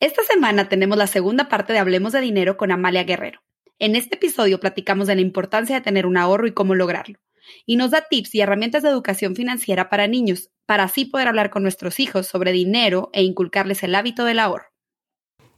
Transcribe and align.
Esta 0.00 0.22
semana 0.22 0.68
tenemos 0.68 0.96
la 0.96 1.08
segunda 1.08 1.48
parte 1.48 1.72
de 1.72 1.80
Hablemos 1.80 2.12
de 2.12 2.20
Dinero 2.20 2.56
con 2.56 2.70
Amalia 2.70 3.02
Guerrero. 3.02 3.40
En 3.80 3.96
este 3.96 4.14
episodio 4.14 4.60
platicamos 4.60 5.08
de 5.08 5.16
la 5.16 5.20
importancia 5.22 5.74
de 5.74 5.82
tener 5.82 6.06
un 6.06 6.16
ahorro 6.16 6.46
y 6.46 6.52
cómo 6.52 6.76
lograrlo. 6.76 7.18
Y 7.66 7.74
nos 7.74 7.90
da 7.90 8.02
tips 8.08 8.32
y 8.36 8.40
herramientas 8.40 8.84
de 8.84 8.90
educación 8.90 9.34
financiera 9.34 9.88
para 9.88 10.06
niños, 10.06 10.50
para 10.66 10.84
así 10.84 11.04
poder 11.04 11.26
hablar 11.26 11.50
con 11.50 11.64
nuestros 11.64 11.98
hijos 11.98 12.28
sobre 12.28 12.52
dinero 12.52 13.10
e 13.12 13.24
inculcarles 13.24 13.82
el 13.82 13.96
hábito 13.96 14.24
del 14.24 14.38
ahorro. 14.38 14.66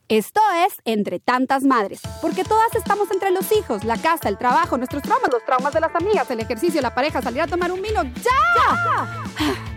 Esto 0.09 0.41
es 0.67 0.75
Entre 0.87 1.21
tantas 1.21 1.63
madres, 1.63 2.01
porque 2.23 2.43
todas 2.43 2.75
estamos 2.75 3.11
entre 3.11 3.33
los 3.33 3.53
hijos, 3.53 3.85
la 3.85 3.99
casa, 3.99 4.31
el 4.31 4.39
trabajo, 4.39 4.79
nuestros 4.79 5.03
traumas, 5.03 5.31
los 5.31 5.45
traumas 5.45 5.75
de 5.75 5.81
las 5.81 5.95
amigas, 5.95 6.31
el 6.31 6.41
ejercicio, 6.41 6.81
la 6.81 6.95
pareja, 6.95 7.21
salir 7.21 7.43
a 7.43 7.47
tomar 7.47 7.71
un 7.71 7.83
vino. 7.83 8.03
¡Ya! 8.05 9.70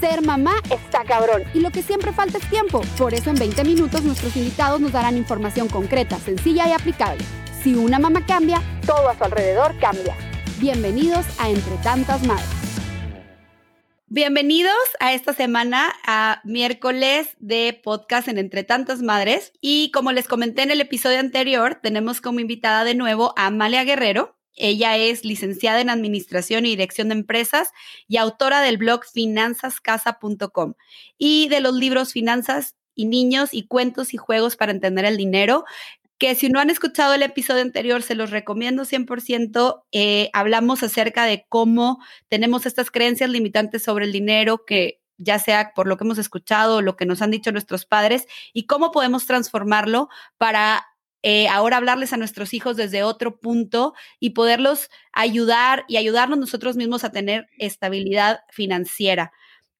Ser 0.00 0.20
mamá 0.20 0.56
está 0.70 1.04
cabrón 1.04 1.44
y 1.54 1.60
lo 1.60 1.70
que 1.70 1.82
siempre 1.82 2.12
falta 2.12 2.36
es 2.36 2.50
tiempo. 2.50 2.82
Por 2.98 3.14
eso 3.14 3.30
en 3.30 3.36
20 3.36 3.64
minutos 3.64 4.02
nuestros 4.02 4.36
invitados 4.36 4.78
nos 4.78 4.92
darán 4.92 5.16
información 5.16 5.68
concreta, 5.68 6.18
sencilla 6.18 6.68
y 6.68 6.72
aplicable. 6.72 7.24
Si 7.62 7.74
una 7.74 7.98
mamá 7.98 8.26
cambia, 8.26 8.60
todo 8.86 9.08
a 9.08 9.16
su 9.16 9.24
alrededor 9.24 9.78
cambia. 9.78 10.14
Bienvenidos 10.58 11.24
a 11.38 11.48
Entre 11.48 11.76
Tantas 11.78 12.26
Madres. 12.26 12.46
Bienvenidos 14.08 14.76
a 15.00 15.14
esta 15.14 15.32
semana, 15.32 15.92
a 16.06 16.40
miércoles 16.44 17.30
de 17.40 17.80
podcast 17.82 18.28
en 18.28 18.36
Entre 18.36 18.64
Tantas 18.64 19.00
Madres. 19.00 19.52
Y 19.62 19.90
como 19.92 20.12
les 20.12 20.28
comenté 20.28 20.62
en 20.62 20.70
el 20.70 20.82
episodio 20.82 21.20
anterior, 21.20 21.80
tenemos 21.82 22.20
como 22.20 22.40
invitada 22.40 22.84
de 22.84 22.94
nuevo 22.94 23.32
a 23.36 23.46
Amalia 23.46 23.82
Guerrero. 23.84 24.35
Ella 24.56 24.96
es 24.96 25.24
licenciada 25.24 25.80
en 25.80 25.90
Administración 25.90 26.66
y 26.66 26.70
Dirección 26.70 27.08
de 27.08 27.14
Empresas 27.14 27.70
y 28.08 28.16
autora 28.16 28.60
del 28.62 28.78
blog 28.78 29.04
finanzascasa.com 29.04 30.74
y 31.18 31.48
de 31.48 31.60
los 31.60 31.74
libros 31.74 32.12
Finanzas 32.12 32.74
y 32.94 33.06
Niños 33.06 33.50
y 33.52 33.66
Cuentos 33.66 34.14
y 34.14 34.16
Juegos 34.16 34.56
para 34.56 34.72
Entender 34.72 35.04
el 35.04 35.18
Dinero, 35.18 35.64
que 36.18 36.34
si 36.34 36.48
no 36.48 36.60
han 36.60 36.70
escuchado 36.70 37.14
el 37.14 37.22
episodio 37.22 37.62
anterior, 37.62 38.02
se 38.02 38.14
los 38.14 38.30
recomiendo 38.30 38.84
100%. 38.84 39.84
Eh, 39.92 40.30
hablamos 40.32 40.82
acerca 40.82 41.24
de 41.24 41.44
cómo 41.48 42.02
tenemos 42.28 42.64
estas 42.64 42.90
creencias 42.90 43.28
limitantes 43.28 43.82
sobre 43.82 44.06
el 44.06 44.12
dinero 44.12 44.64
que 44.64 45.00
ya 45.18 45.38
sea 45.38 45.72
por 45.74 45.86
lo 45.86 45.96
que 45.96 46.04
hemos 46.04 46.18
escuchado 46.18 46.76
o 46.76 46.82
lo 46.82 46.96
que 46.96 47.06
nos 47.06 47.22
han 47.22 47.30
dicho 47.30 47.52
nuestros 47.52 47.86
padres, 47.86 48.26
y 48.52 48.66
cómo 48.66 48.92
podemos 48.92 49.26
transformarlo 49.26 50.08
para 50.36 50.86
eh, 51.28 51.48
ahora 51.48 51.78
hablarles 51.78 52.12
a 52.12 52.16
nuestros 52.16 52.54
hijos 52.54 52.76
desde 52.76 53.02
otro 53.02 53.40
punto 53.40 53.94
y 54.20 54.30
poderlos 54.30 54.90
ayudar 55.12 55.84
y 55.88 55.96
ayudarnos 55.96 56.38
nosotros 56.38 56.76
mismos 56.76 57.02
a 57.02 57.10
tener 57.10 57.48
estabilidad 57.58 58.42
financiera. 58.52 59.32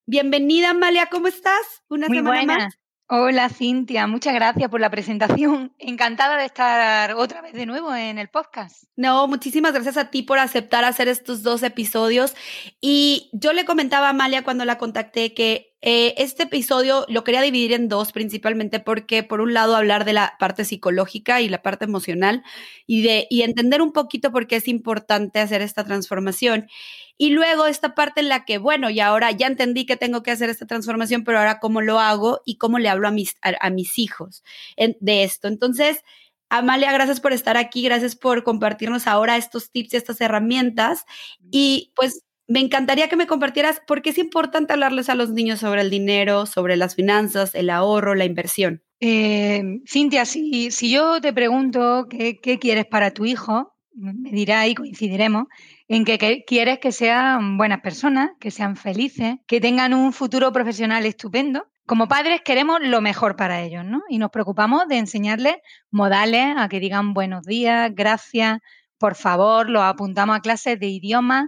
Bienvenida, 0.06 0.70
Amalia, 0.70 1.06
¿cómo 1.08 1.28
estás? 1.28 1.84
Una 1.88 2.08
Muy 2.08 2.16
semana 2.16 2.38
buena. 2.38 2.64
más. 2.64 2.78
Hola 3.08 3.48
Cintia, 3.50 4.08
muchas 4.08 4.34
gracias 4.34 4.68
por 4.68 4.80
la 4.80 4.90
presentación. 4.90 5.72
Encantada 5.78 6.38
de 6.38 6.46
estar 6.46 7.12
otra 7.14 7.40
vez 7.40 7.52
de 7.52 7.64
nuevo 7.64 7.94
en 7.94 8.18
el 8.18 8.28
podcast. 8.28 8.82
No, 8.96 9.28
muchísimas 9.28 9.72
gracias 9.72 9.96
a 9.96 10.10
ti 10.10 10.22
por 10.22 10.40
aceptar 10.40 10.84
hacer 10.84 11.06
estos 11.06 11.44
dos 11.44 11.62
episodios. 11.62 12.34
Y 12.80 13.30
yo 13.32 13.52
le 13.52 13.64
comentaba 13.64 14.08
a 14.08 14.10
Amalia 14.10 14.42
cuando 14.42 14.64
la 14.64 14.76
contacté 14.76 15.34
que 15.34 15.76
eh, 15.82 16.14
este 16.18 16.44
episodio 16.44 17.06
lo 17.08 17.22
quería 17.22 17.42
dividir 17.42 17.72
en 17.74 17.88
dos, 17.88 18.10
principalmente 18.10 18.80
porque, 18.80 19.22
por 19.22 19.40
un 19.40 19.54
lado, 19.54 19.76
hablar 19.76 20.04
de 20.04 20.12
la 20.12 20.34
parte 20.40 20.64
psicológica 20.64 21.40
y 21.40 21.48
la 21.48 21.62
parte 21.62 21.84
emocional 21.84 22.42
y, 22.88 23.02
de, 23.02 23.28
y 23.30 23.42
entender 23.42 23.82
un 23.82 23.92
poquito 23.92 24.32
por 24.32 24.48
qué 24.48 24.56
es 24.56 24.66
importante 24.66 25.38
hacer 25.38 25.62
esta 25.62 25.84
transformación. 25.84 26.66
Y 27.18 27.30
luego 27.30 27.66
esta 27.66 27.94
parte 27.94 28.20
en 28.20 28.28
la 28.28 28.44
que, 28.44 28.58
bueno, 28.58 28.90
y 28.90 29.00
ahora 29.00 29.30
ya 29.30 29.46
entendí 29.46 29.86
que 29.86 29.96
tengo 29.96 30.22
que 30.22 30.30
hacer 30.30 30.50
esta 30.50 30.66
transformación, 30.66 31.24
pero 31.24 31.38
ahora 31.38 31.60
cómo 31.60 31.80
lo 31.80 31.98
hago 31.98 32.40
y 32.44 32.56
cómo 32.56 32.78
le 32.78 32.88
hablo 32.88 33.08
a 33.08 33.10
mis, 33.10 33.36
a, 33.42 33.70
mis 33.70 33.98
hijos 33.98 34.44
de 34.76 35.24
esto. 35.24 35.48
Entonces, 35.48 36.04
Amalia, 36.48 36.92
gracias 36.92 37.20
por 37.20 37.32
estar 37.32 37.56
aquí, 37.56 37.82
gracias 37.82 38.16
por 38.16 38.44
compartirnos 38.44 39.06
ahora 39.06 39.36
estos 39.36 39.70
tips 39.70 39.94
y 39.94 39.96
estas 39.96 40.20
herramientas. 40.20 41.04
Y 41.50 41.92
pues 41.96 42.24
me 42.48 42.60
encantaría 42.60 43.08
que 43.08 43.16
me 43.16 43.26
compartieras 43.26 43.80
por 43.86 44.02
qué 44.02 44.10
es 44.10 44.18
importante 44.18 44.72
hablarles 44.72 45.08
a 45.08 45.14
los 45.14 45.30
niños 45.30 45.60
sobre 45.60 45.80
el 45.80 45.90
dinero, 45.90 46.46
sobre 46.46 46.76
las 46.76 46.94
finanzas, 46.94 47.54
el 47.54 47.70
ahorro, 47.70 48.14
la 48.14 48.24
inversión. 48.24 48.82
Eh, 49.00 49.80
Cintia, 49.86 50.24
si, 50.24 50.70
si, 50.70 50.90
yo 50.90 51.20
te 51.20 51.32
pregunto 51.32 52.06
qué, 52.08 52.38
quieres 52.60 52.86
para 52.86 53.10
tu 53.10 53.24
hijo, 53.24 53.74
me 53.92 54.30
dirá 54.30 54.66
y 54.66 54.74
coincidiremos 54.74 55.46
en 55.88 56.04
que, 56.04 56.44
quieres 56.46 56.78
que 56.78 56.92
sean 56.92 57.56
buenas 57.56 57.80
personas, 57.80 58.30
que 58.40 58.50
sean 58.50 58.76
felices, 58.76 59.36
que 59.46 59.60
tengan 59.60 59.94
un 59.94 60.12
futuro 60.12 60.52
profesional 60.52 61.06
estupendo. 61.06 61.66
Como 61.86 62.08
padres 62.08 62.40
queremos 62.44 62.80
lo 62.82 63.00
mejor 63.00 63.36
para 63.36 63.62
ellos, 63.62 63.84
¿no? 63.84 64.02
Y 64.08 64.18
nos 64.18 64.30
preocupamos 64.30 64.88
de 64.88 64.98
enseñarles 64.98 65.56
modales 65.90 66.54
a 66.56 66.68
que 66.68 66.80
digan 66.80 67.14
buenos 67.14 67.44
días, 67.44 67.92
gracias, 67.94 68.58
por 68.98 69.14
favor, 69.14 69.70
los 69.70 69.82
apuntamos 69.82 70.36
a 70.36 70.40
clases 70.40 70.80
de 70.80 70.88
idiomas 70.88 71.46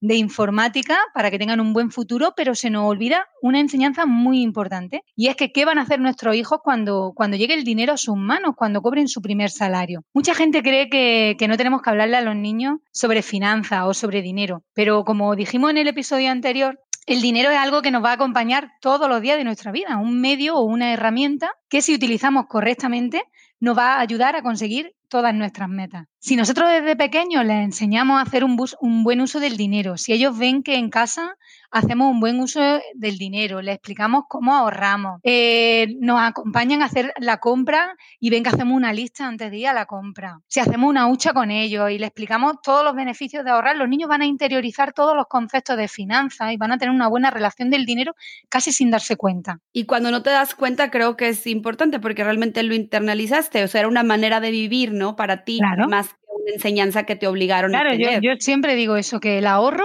de 0.00 0.16
informática 0.16 0.98
para 1.14 1.30
que 1.30 1.38
tengan 1.38 1.60
un 1.60 1.72
buen 1.72 1.90
futuro, 1.90 2.32
pero 2.36 2.54
se 2.54 2.70
nos 2.70 2.84
olvida 2.84 3.26
una 3.42 3.60
enseñanza 3.60 4.06
muy 4.06 4.42
importante 4.42 5.02
y 5.14 5.28
es 5.28 5.36
que 5.36 5.52
qué 5.52 5.64
van 5.64 5.78
a 5.78 5.82
hacer 5.82 6.00
nuestros 6.00 6.34
hijos 6.34 6.60
cuando, 6.62 7.12
cuando 7.14 7.36
llegue 7.36 7.54
el 7.54 7.64
dinero 7.64 7.92
a 7.92 7.96
sus 7.96 8.16
manos, 8.16 8.54
cuando 8.56 8.82
cobren 8.82 9.08
su 9.08 9.20
primer 9.20 9.50
salario. 9.50 10.04
Mucha 10.14 10.34
gente 10.34 10.62
cree 10.62 10.88
que, 10.88 11.36
que 11.38 11.48
no 11.48 11.56
tenemos 11.56 11.82
que 11.82 11.90
hablarle 11.90 12.16
a 12.16 12.22
los 12.22 12.36
niños 12.36 12.78
sobre 12.92 13.22
finanzas 13.22 13.84
o 13.84 13.94
sobre 13.94 14.22
dinero, 14.22 14.64
pero 14.74 15.04
como 15.04 15.36
dijimos 15.36 15.70
en 15.70 15.78
el 15.78 15.88
episodio 15.88 16.30
anterior, 16.30 16.80
el 17.06 17.22
dinero 17.22 17.50
es 17.50 17.58
algo 17.58 17.82
que 17.82 17.90
nos 17.90 18.04
va 18.04 18.10
a 18.10 18.14
acompañar 18.14 18.72
todos 18.80 19.08
los 19.08 19.20
días 19.20 19.36
de 19.36 19.44
nuestra 19.44 19.72
vida, 19.72 19.96
un 19.96 20.20
medio 20.20 20.56
o 20.56 20.64
una 20.64 20.92
herramienta 20.92 21.52
que 21.68 21.82
si 21.82 21.94
utilizamos 21.94 22.46
correctamente 22.46 23.24
nos 23.58 23.76
va 23.76 23.94
a 23.94 24.00
ayudar 24.00 24.36
a 24.36 24.42
conseguir 24.42 24.94
todas 25.08 25.34
nuestras 25.34 25.68
metas. 25.68 26.06
Si 26.22 26.36
nosotros 26.36 26.68
desde 26.68 26.96
pequeños 26.96 27.46
les 27.46 27.64
enseñamos 27.64 28.18
a 28.18 28.22
hacer 28.22 28.44
un, 28.44 28.62
un, 28.82 29.04
buen 29.04 29.22
uso 29.22 29.40
del 29.40 29.56
dinero, 29.56 29.96
si 29.96 30.12
ellos 30.12 30.36
ven 30.36 30.62
que 30.62 30.74
en 30.74 30.90
casa 30.90 31.38
hacemos 31.70 32.10
un 32.10 32.20
buen 32.20 32.38
uso 32.40 32.60
del 32.94 33.16
dinero, 33.16 33.62
les 33.62 33.76
explicamos 33.76 34.24
cómo 34.28 34.54
ahorramos, 34.54 35.20
eh, 35.22 35.96
nos 35.98 36.20
acompañan 36.20 36.82
a 36.82 36.86
hacer 36.86 37.14
la 37.18 37.38
compra 37.38 37.96
y 38.18 38.28
ven 38.28 38.42
que 38.42 38.50
hacemos 38.50 38.76
una 38.76 38.92
lista 38.92 39.26
antes 39.26 39.50
de 39.50 39.58
ir 39.58 39.68
a 39.68 39.72
la 39.72 39.86
compra, 39.86 40.40
si 40.46 40.60
hacemos 40.60 40.90
una 40.90 41.08
hucha 41.08 41.32
con 41.32 41.50
ellos 41.50 41.90
y 41.90 41.96
les 41.96 42.08
explicamos 42.08 42.56
todos 42.62 42.84
los 42.84 42.94
beneficios 42.94 43.42
de 43.42 43.52
ahorrar, 43.52 43.76
los 43.76 43.88
niños 43.88 44.10
van 44.10 44.20
a 44.20 44.26
interiorizar 44.26 44.92
todos 44.92 45.16
los 45.16 45.26
conceptos 45.26 45.78
de 45.78 45.88
finanzas 45.88 46.52
y 46.52 46.58
van 46.58 46.72
a 46.72 46.76
tener 46.76 46.94
una 46.94 47.08
buena 47.08 47.30
relación 47.30 47.70
del 47.70 47.86
dinero 47.86 48.14
casi 48.50 48.72
sin 48.72 48.90
darse 48.90 49.16
cuenta. 49.16 49.60
Y 49.72 49.86
cuando 49.86 50.10
no 50.10 50.22
te 50.22 50.28
das 50.28 50.54
cuenta 50.54 50.90
creo 50.90 51.16
que 51.16 51.28
es 51.28 51.46
importante 51.46 51.98
porque 51.98 52.24
realmente 52.24 52.62
lo 52.62 52.74
internalizaste, 52.74 53.64
o 53.64 53.68
sea, 53.68 53.80
era 53.80 53.88
una 53.88 54.02
manera 54.02 54.40
de 54.40 54.50
vivir, 54.50 54.92
¿no? 54.92 55.16
Para 55.16 55.44
ti, 55.44 55.60
más 55.88 56.09
enseñanza 56.46 57.04
que 57.04 57.16
te 57.16 57.26
obligaron 57.26 57.74
a 57.74 57.82
tener. 57.82 58.20
Yo, 58.20 58.32
yo 58.32 58.36
siempre 58.38 58.74
digo 58.74 58.96
eso, 58.96 59.20
que 59.20 59.38
el 59.38 59.46
ahorro, 59.46 59.84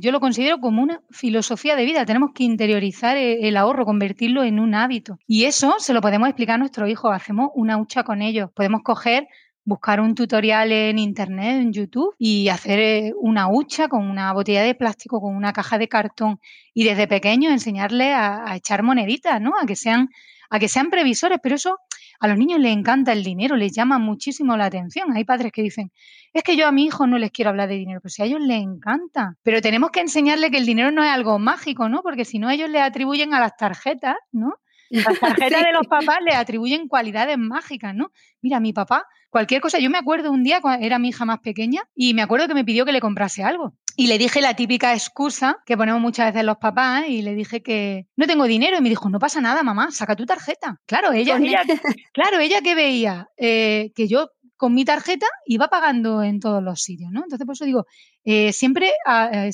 yo 0.00 0.12
lo 0.12 0.20
considero 0.20 0.58
como 0.58 0.82
una 0.82 1.00
filosofía 1.10 1.76
de 1.76 1.84
vida. 1.84 2.04
Tenemos 2.04 2.30
que 2.34 2.44
interiorizar 2.44 3.16
e, 3.16 3.48
el 3.48 3.56
ahorro, 3.56 3.84
convertirlo 3.84 4.42
en 4.44 4.60
un 4.60 4.74
hábito. 4.74 5.18
Y 5.26 5.44
eso 5.44 5.76
se 5.78 5.92
lo 5.92 6.00
podemos 6.00 6.28
explicar 6.28 6.56
a 6.56 6.58
nuestros 6.58 6.88
hijos. 6.88 7.12
Hacemos 7.14 7.50
una 7.54 7.78
hucha 7.78 8.04
con 8.04 8.22
ellos. 8.22 8.50
Podemos 8.54 8.82
coger 8.82 9.26
buscar 9.64 10.00
un 10.00 10.14
tutorial 10.14 10.72
en 10.72 10.98
internet, 10.98 11.60
en 11.60 11.72
YouTube, 11.72 12.14
y 12.18 12.48
hacer 12.48 12.78
eh, 12.80 13.12
una 13.16 13.48
hucha 13.48 13.88
con 13.88 14.08
una 14.08 14.32
botella 14.32 14.62
de 14.62 14.74
plástico, 14.74 15.20
con 15.20 15.36
una 15.36 15.52
caja 15.52 15.78
de 15.78 15.88
cartón, 15.88 16.40
y 16.74 16.84
desde 16.84 17.06
pequeño 17.06 17.50
enseñarles 17.50 18.12
a, 18.14 18.50
a, 18.50 18.56
echar 18.56 18.82
moneditas, 18.82 19.40
¿no? 19.40 19.52
A 19.60 19.66
que 19.66 19.76
sean, 19.76 20.08
a 20.50 20.58
que 20.58 20.68
sean 20.68 20.90
previsores, 20.90 21.38
pero 21.42 21.54
eso 21.54 21.78
a 22.22 22.28
los 22.28 22.38
niños 22.38 22.60
les 22.60 22.72
encanta 22.72 23.12
el 23.12 23.24
dinero, 23.24 23.56
les 23.56 23.72
llama 23.72 23.98
muchísimo 23.98 24.56
la 24.56 24.66
atención. 24.66 25.10
Hay 25.12 25.24
padres 25.24 25.50
que 25.50 25.60
dicen, 25.60 25.90
es 26.32 26.44
que 26.44 26.56
yo 26.56 26.68
a 26.68 26.72
mi 26.72 26.84
hijo 26.84 27.04
no 27.08 27.18
les 27.18 27.32
quiero 27.32 27.50
hablar 27.50 27.68
de 27.68 27.74
dinero, 27.74 28.00
pero 28.00 28.10
si 28.10 28.22
a 28.22 28.26
ellos 28.26 28.40
les 28.40 28.62
encanta. 28.62 29.36
Pero 29.42 29.60
tenemos 29.60 29.90
que 29.90 30.02
enseñarle 30.02 30.52
que 30.52 30.58
el 30.58 30.64
dinero 30.64 30.92
no 30.92 31.02
es 31.02 31.10
algo 31.10 31.40
mágico, 31.40 31.88
¿no? 31.88 32.00
Porque 32.00 32.24
si 32.24 32.38
no, 32.38 32.48
ellos 32.48 32.70
le 32.70 32.80
atribuyen 32.80 33.34
a 33.34 33.40
las 33.40 33.56
tarjetas, 33.56 34.14
¿no? 34.30 34.54
Las 34.92 35.18
tarjetas 35.20 35.64
de 35.64 35.72
los 35.72 35.86
papás 35.86 36.18
le 36.24 36.34
atribuyen 36.34 36.86
cualidades 36.86 37.38
mágicas, 37.38 37.94
¿no? 37.94 38.10
Mira, 38.42 38.60
mi 38.60 38.72
papá, 38.72 39.06
cualquier 39.30 39.62
cosa, 39.62 39.78
yo 39.78 39.88
me 39.88 39.98
acuerdo 39.98 40.30
un 40.30 40.44
día 40.44 40.60
era 40.80 40.98
mi 40.98 41.08
hija 41.08 41.24
más 41.24 41.40
pequeña 41.40 41.82
y 41.94 42.12
me 42.12 42.22
acuerdo 42.22 42.46
que 42.46 42.54
me 42.54 42.64
pidió 42.64 42.84
que 42.84 42.92
le 42.92 43.00
comprase 43.00 43.42
algo. 43.42 43.74
Y 43.96 44.06
le 44.06 44.18
dije 44.18 44.40
la 44.40 44.54
típica 44.54 44.92
excusa 44.92 45.58
que 45.64 45.76
ponemos 45.76 46.00
muchas 46.00 46.32
veces 46.32 46.44
los 46.44 46.58
papás 46.58 47.04
y 47.08 47.22
le 47.22 47.34
dije 47.34 47.62
que 47.62 48.06
no 48.16 48.26
tengo 48.26 48.44
dinero 48.44 48.76
y 48.78 48.82
me 48.82 48.90
dijo, 48.90 49.08
no 49.08 49.18
pasa 49.18 49.40
nada, 49.40 49.62
mamá, 49.62 49.90
saca 49.90 50.14
tu 50.14 50.26
tarjeta. 50.26 50.78
Claro, 50.86 51.12
ella, 51.12 51.38
claro, 52.12 52.38
ella 52.38 52.60
que 52.60 52.74
veía 52.74 53.28
eh, 53.38 53.92
que 53.94 54.08
yo 54.08 54.28
con 54.58 54.74
mi 54.74 54.84
tarjeta 54.84 55.26
iba 55.46 55.68
pagando 55.68 56.22
en 56.22 56.38
todos 56.38 56.62
los 56.62 56.80
sitios, 56.80 57.10
¿no? 57.10 57.22
Entonces, 57.24 57.46
por 57.46 57.54
eso 57.54 57.64
digo, 57.64 57.86
eh, 58.24 58.52
siempre 58.52 58.92
ah, 59.06 59.48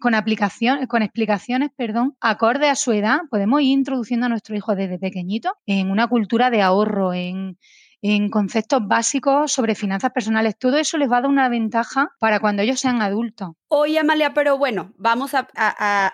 con 0.00 0.14
aplicación, 0.14 0.86
con 0.86 1.02
explicaciones, 1.02 1.70
perdón, 1.76 2.16
acorde 2.20 2.68
a 2.68 2.74
su 2.74 2.92
edad, 2.92 3.20
podemos 3.30 3.62
ir 3.62 3.70
introduciendo 3.70 4.26
a 4.26 4.28
nuestro 4.28 4.56
hijo 4.56 4.74
desde 4.74 4.98
pequeñito 4.98 5.56
en 5.66 5.90
una 5.90 6.06
cultura 6.08 6.50
de 6.50 6.62
ahorro, 6.62 7.14
en, 7.14 7.58
en 8.02 8.28
conceptos 8.30 8.86
básicos 8.86 9.52
sobre 9.52 9.74
finanzas 9.74 10.12
personales. 10.12 10.56
Todo 10.58 10.76
eso 10.76 10.98
les 10.98 11.10
va 11.10 11.18
a 11.18 11.20
dar 11.22 11.30
una 11.30 11.48
ventaja 11.48 12.10
para 12.18 12.40
cuando 12.40 12.62
ellos 12.62 12.80
sean 12.80 13.02
adultos. 13.02 13.50
Oye, 13.68 13.98
Amalia, 13.98 14.34
pero 14.34 14.58
bueno, 14.58 14.92
vamos 14.96 15.34
a, 15.34 15.48
a, 15.56 16.12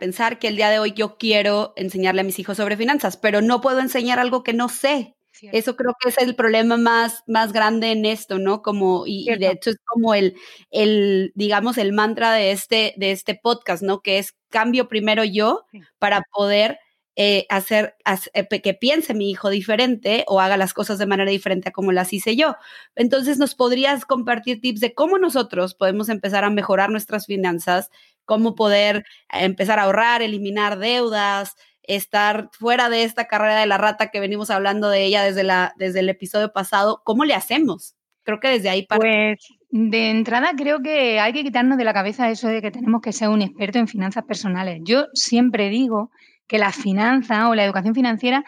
pensar 0.00 0.38
que 0.38 0.48
el 0.48 0.56
día 0.56 0.70
de 0.70 0.78
hoy 0.78 0.92
yo 0.92 1.16
quiero 1.16 1.72
enseñarle 1.76 2.22
a 2.22 2.24
mis 2.24 2.38
hijos 2.38 2.56
sobre 2.56 2.76
finanzas, 2.76 3.16
pero 3.16 3.40
no 3.40 3.60
puedo 3.60 3.80
enseñar 3.80 4.18
algo 4.18 4.42
que 4.42 4.52
no 4.52 4.68
sé. 4.68 5.13
Eso 5.42 5.76
creo 5.76 5.94
que 6.00 6.08
es 6.08 6.18
el 6.18 6.34
problema 6.34 6.76
más, 6.76 7.22
más 7.26 7.52
grande 7.52 7.92
en 7.92 8.06
esto, 8.06 8.38
¿no? 8.38 8.62
Como, 8.62 9.04
y, 9.06 9.24
de 9.24 9.50
hecho 9.50 9.70
es 9.70 9.76
como 9.84 10.14
el, 10.14 10.36
el, 10.70 11.32
digamos, 11.34 11.78
el 11.78 11.92
mantra 11.92 12.32
de 12.32 12.52
este, 12.52 12.94
de 12.96 13.10
este 13.10 13.34
podcast, 13.34 13.82
¿no? 13.82 14.00
Que 14.00 14.18
es 14.18 14.34
cambio 14.48 14.88
primero 14.88 15.24
yo 15.24 15.66
para 15.98 16.22
poder 16.32 16.78
eh, 17.16 17.46
hacer, 17.48 17.94
eh, 18.32 18.60
que 18.60 18.74
piense 18.74 19.14
mi 19.14 19.30
hijo 19.30 19.48
diferente 19.48 20.24
o 20.26 20.40
haga 20.40 20.56
las 20.56 20.74
cosas 20.74 20.98
de 20.98 21.06
manera 21.06 21.30
diferente 21.30 21.68
a 21.68 21.72
como 21.72 21.92
las 21.92 22.12
hice 22.12 22.34
yo. 22.34 22.56
Entonces, 22.96 23.38
¿nos 23.38 23.54
podrías 23.54 24.04
compartir 24.04 24.60
tips 24.60 24.80
de 24.80 24.94
cómo 24.94 25.18
nosotros 25.18 25.74
podemos 25.74 26.08
empezar 26.08 26.42
a 26.42 26.50
mejorar 26.50 26.90
nuestras 26.90 27.26
finanzas, 27.26 27.90
cómo 28.24 28.56
poder 28.56 29.04
empezar 29.30 29.78
a 29.78 29.84
ahorrar, 29.84 30.22
eliminar 30.22 30.78
deudas, 30.78 31.54
estar 31.88 32.50
fuera 32.52 32.88
de 32.88 33.04
esta 33.04 33.26
carrera 33.26 33.60
de 33.60 33.66
la 33.66 33.78
rata 33.78 34.10
que 34.10 34.20
venimos 34.20 34.50
hablando 34.50 34.88
de 34.88 35.04
ella 35.04 35.22
desde, 35.22 35.44
la, 35.44 35.74
desde 35.76 36.00
el 36.00 36.08
episodio 36.08 36.52
pasado? 36.52 37.02
¿Cómo 37.04 37.24
le 37.24 37.34
hacemos? 37.34 37.94
Creo 38.22 38.40
que 38.40 38.48
desde 38.48 38.70
ahí 38.70 38.86
para... 38.86 39.00
Pues 39.00 39.38
de 39.70 40.10
entrada 40.10 40.52
creo 40.56 40.80
que 40.82 41.18
hay 41.18 41.32
que 41.32 41.42
quitarnos 41.42 41.76
de 41.76 41.84
la 41.84 41.92
cabeza 41.92 42.30
eso 42.30 42.46
de 42.46 42.62
que 42.62 42.70
tenemos 42.70 43.00
que 43.00 43.12
ser 43.12 43.28
un 43.28 43.42
experto 43.42 43.80
en 43.80 43.88
finanzas 43.88 44.22
personales. 44.24 44.80
Yo 44.84 45.06
siempre 45.14 45.68
digo 45.68 46.12
que 46.46 46.58
la 46.58 46.70
finanza 46.70 47.48
o 47.48 47.56
la 47.56 47.64
educación 47.64 47.92
financiera 47.92 48.44